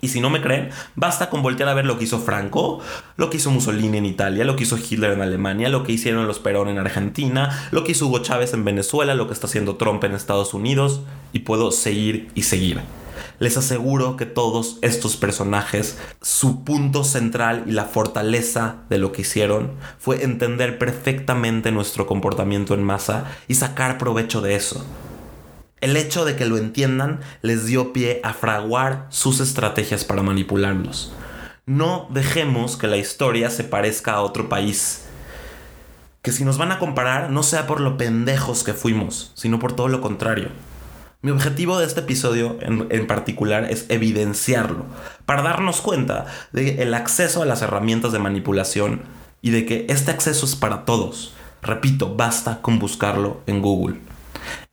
Y 0.00 0.08
si 0.08 0.20
no 0.20 0.30
me 0.30 0.40
creen, 0.40 0.70
basta 0.94 1.28
con 1.28 1.42
voltear 1.42 1.68
a 1.68 1.74
ver 1.74 1.84
lo 1.84 1.98
que 1.98 2.04
hizo 2.04 2.20
Franco, 2.20 2.80
lo 3.16 3.30
que 3.30 3.38
hizo 3.38 3.50
Mussolini 3.50 3.98
en 3.98 4.06
Italia, 4.06 4.44
lo 4.44 4.54
que 4.54 4.62
hizo 4.62 4.78
Hitler 4.78 5.12
en 5.12 5.22
Alemania, 5.22 5.68
lo 5.68 5.82
que 5.82 5.92
hicieron 5.92 6.26
los 6.26 6.38
Perón 6.38 6.68
en 6.68 6.78
Argentina, 6.78 7.68
lo 7.72 7.82
que 7.82 7.92
hizo 7.92 8.06
Hugo 8.06 8.20
Chávez 8.20 8.54
en 8.54 8.64
Venezuela, 8.64 9.14
lo 9.14 9.26
que 9.26 9.34
está 9.34 9.48
haciendo 9.48 9.76
Trump 9.76 10.04
en 10.04 10.12
Estados 10.12 10.54
Unidos, 10.54 11.00
y 11.32 11.40
puedo 11.40 11.72
seguir 11.72 12.30
y 12.34 12.42
seguir. 12.42 12.80
Les 13.40 13.56
aseguro 13.56 14.16
que 14.16 14.26
todos 14.26 14.78
estos 14.82 15.16
personajes, 15.16 15.98
su 16.22 16.64
punto 16.64 17.04
central 17.04 17.64
y 17.66 17.72
la 17.72 17.84
fortaleza 17.84 18.76
de 18.88 18.98
lo 18.98 19.12
que 19.12 19.22
hicieron 19.22 19.72
fue 19.98 20.24
entender 20.24 20.78
perfectamente 20.78 21.70
nuestro 21.70 22.06
comportamiento 22.06 22.74
en 22.74 22.82
masa 22.82 23.26
y 23.46 23.54
sacar 23.54 23.98
provecho 23.98 24.40
de 24.40 24.56
eso. 24.56 24.84
El 25.80 25.96
hecho 25.96 26.24
de 26.24 26.34
que 26.34 26.46
lo 26.46 26.58
entiendan 26.58 27.20
les 27.42 27.66
dio 27.66 27.92
pie 27.92 28.20
a 28.24 28.32
fraguar 28.32 29.06
sus 29.10 29.40
estrategias 29.40 30.04
para 30.04 30.22
manipularlos. 30.22 31.12
No 31.66 32.08
dejemos 32.10 32.76
que 32.76 32.86
la 32.86 32.96
historia 32.96 33.50
se 33.50 33.62
parezca 33.62 34.14
a 34.14 34.22
otro 34.22 34.48
país. 34.48 35.04
Que 36.22 36.32
si 36.32 36.44
nos 36.44 36.58
van 36.58 36.72
a 36.72 36.78
comparar 36.78 37.30
no 37.30 37.42
sea 37.42 37.66
por 37.66 37.80
lo 37.80 37.96
pendejos 37.96 38.64
que 38.64 38.74
fuimos, 38.74 39.32
sino 39.34 39.58
por 39.58 39.74
todo 39.74 39.88
lo 39.88 40.00
contrario. 40.00 40.48
Mi 41.20 41.32
objetivo 41.32 41.78
de 41.78 41.84
este 41.86 42.00
episodio 42.00 42.58
en, 42.60 43.06
particular 43.08 43.64
es 43.70 43.86
evidenciarlo, 43.88 44.84
para 45.26 45.42
darnos 45.42 45.80
cuenta 45.80 46.26
de 46.52 46.80
el 46.80 46.94
acceso 46.94 47.42
a 47.42 47.44
las 47.44 47.60
herramientas 47.60 48.12
de 48.12 48.20
manipulación 48.20 49.02
y 49.42 49.50
de 49.50 49.66
que 49.66 49.86
este 49.88 50.12
acceso 50.12 50.46
es 50.46 50.54
para 50.54 50.84
todos. 50.84 51.34
Repito, 51.60 52.14
basta 52.14 52.62
con 52.62 52.78
buscarlo 52.78 53.40
en 53.46 53.62
Google. 53.62 53.98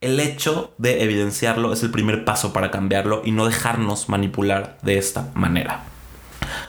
El 0.01 0.19
hecho 0.19 0.73
de 0.77 1.03
evidenciarlo 1.03 1.73
es 1.73 1.83
el 1.83 1.91
primer 1.91 2.25
paso 2.25 2.53
para 2.53 2.71
cambiarlo 2.71 3.21
y 3.25 3.31
no 3.31 3.45
dejarnos 3.45 4.09
manipular 4.09 4.77
de 4.81 4.97
esta 4.97 5.31
manera. 5.33 5.85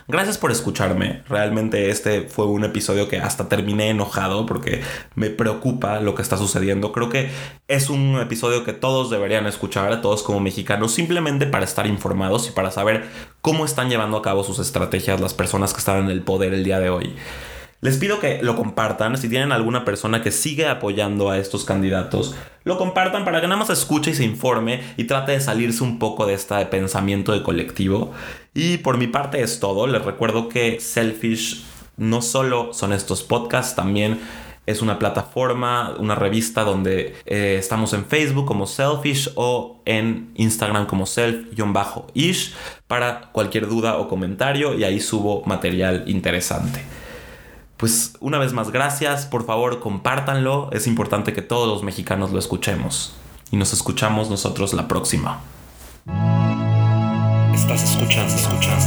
Gracias 0.08 0.38
por 0.38 0.52
escucharme. 0.52 1.22
Realmente 1.28 1.90
este 1.90 2.22
fue 2.22 2.46
un 2.46 2.64
episodio 2.64 3.08
que 3.08 3.18
hasta 3.18 3.48
terminé 3.48 3.90
enojado 3.90 4.46
porque 4.46 4.82
me 5.16 5.30
preocupa 5.30 6.00
lo 6.00 6.14
que 6.14 6.22
está 6.22 6.36
sucediendo. 6.36 6.92
Creo 6.92 7.08
que 7.08 7.30
es 7.66 7.90
un 7.90 8.18
episodio 8.20 8.64
que 8.64 8.72
todos 8.72 9.10
deberían 9.10 9.46
escuchar, 9.46 10.00
todos 10.00 10.22
como 10.22 10.38
mexicanos, 10.38 10.94
simplemente 10.94 11.46
para 11.46 11.64
estar 11.64 11.86
informados 11.86 12.48
y 12.48 12.52
para 12.52 12.70
saber 12.70 13.04
cómo 13.40 13.64
están 13.64 13.88
llevando 13.88 14.16
a 14.16 14.22
cabo 14.22 14.44
sus 14.44 14.60
estrategias 14.60 15.20
las 15.20 15.34
personas 15.34 15.72
que 15.72 15.80
están 15.80 16.04
en 16.04 16.10
el 16.10 16.22
poder 16.22 16.54
el 16.54 16.62
día 16.62 16.78
de 16.78 16.90
hoy. 16.90 17.16
Les 17.86 17.98
pido 17.98 18.18
que 18.18 18.42
lo 18.42 18.56
compartan. 18.56 19.16
Si 19.16 19.28
tienen 19.28 19.52
alguna 19.52 19.84
persona 19.84 20.20
que 20.20 20.32
sigue 20.32 20.66
apoyando 20.66 21.30
a 21.30 21.38
estos 21.38 21.64
candidatos, 21.64 22.34
lo 22.64 22.78
compartan 22.78 23.24
para 23.24 23.40
que 23.40 23.46
nada 23.46 23.60
más 23.60 23.70
escuche 23.70 24.10
y 24.10 24.14
se 24.14 24.24
informe 24.24 24.82
y 24.96 25.04
trate 25.04 25.30
de 25.30 25.40
salirse 25.40 25.84
un 25.84 26.00
poco 26.00 26.26
de 26.26 26.34
este 26.34 26.66
pensamiento 26.66 27.30
de 27.30 27.44
colectivo. 27.44 28.10
Y 28.54 28.78
por 28.78 28.98
mi 28.98 29.06
parte 29.06 29.40
es 29.40 29.60
todo. 29.60 29.86
Les 29.86 30.04
recuerdo 30.04 30.48
que 30.48 30.80
Selfish 30.80 31.62
no 31.96 32.22
solo 32.22 32.72
son 32.72 32.92
estos 32.92 33.22
podcasts, 33.22 33.76
también 33.76 34.18
es 34.66 34.82
una 34.82 34.98
plataforma, 34.98 35.94
una 35.96 36.16
revista 36.16 36.64
donde 36.64 37.14
eh, 37.24 37.54
estamos 37.56 37.92
en 37.92 38.04
Facebook 38.04 38.46
como 38.46 38.66
Selfish 38.66 39.30
o 39.36 39.80
en 39.84 40.32
Instagram 40.34 40.86
como 40.86 41.06
self-ish 41.06 42.52
para 42.88 43.30
cualquier 43.30 43.68
duda 43.68 43.98
o 43.98 44.08
comentario 44.08 44.74
y 44.74 44.82
ahí 44.82 44.98
subo 44.98 45.44
material 45.46 46.02
interesante 46.08 47.05
pues 47.76 48.14
una 48.20 48.38
vez 48.38 48.52
más 48.52 48.70
gracias, 48.70 49.26
por 49.26 49.44
favor 49.44 49.80
compártanlo, 49.80 50.70
es 50.72 50.86
importante 50.86 51.32
que 51.32 51.42
todos 51.42 51.68
los 51.68 51.82
mexicanos 51.82 52.32
lo 52.32 52.38
escuchemos. 52.38 53.14
Y 53.50 53.56
nos 53.56 53.72
escuchamos 53.72 54.30
nosotros 54.30 54.72
la 54.72 54.88
próxima. 54.88 55.40
Estás 57.54 57.82
escuchando, 57.82 58.34
escuchando 58.34 58.86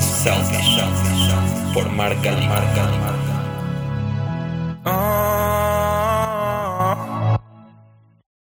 oh. 4.86 5.19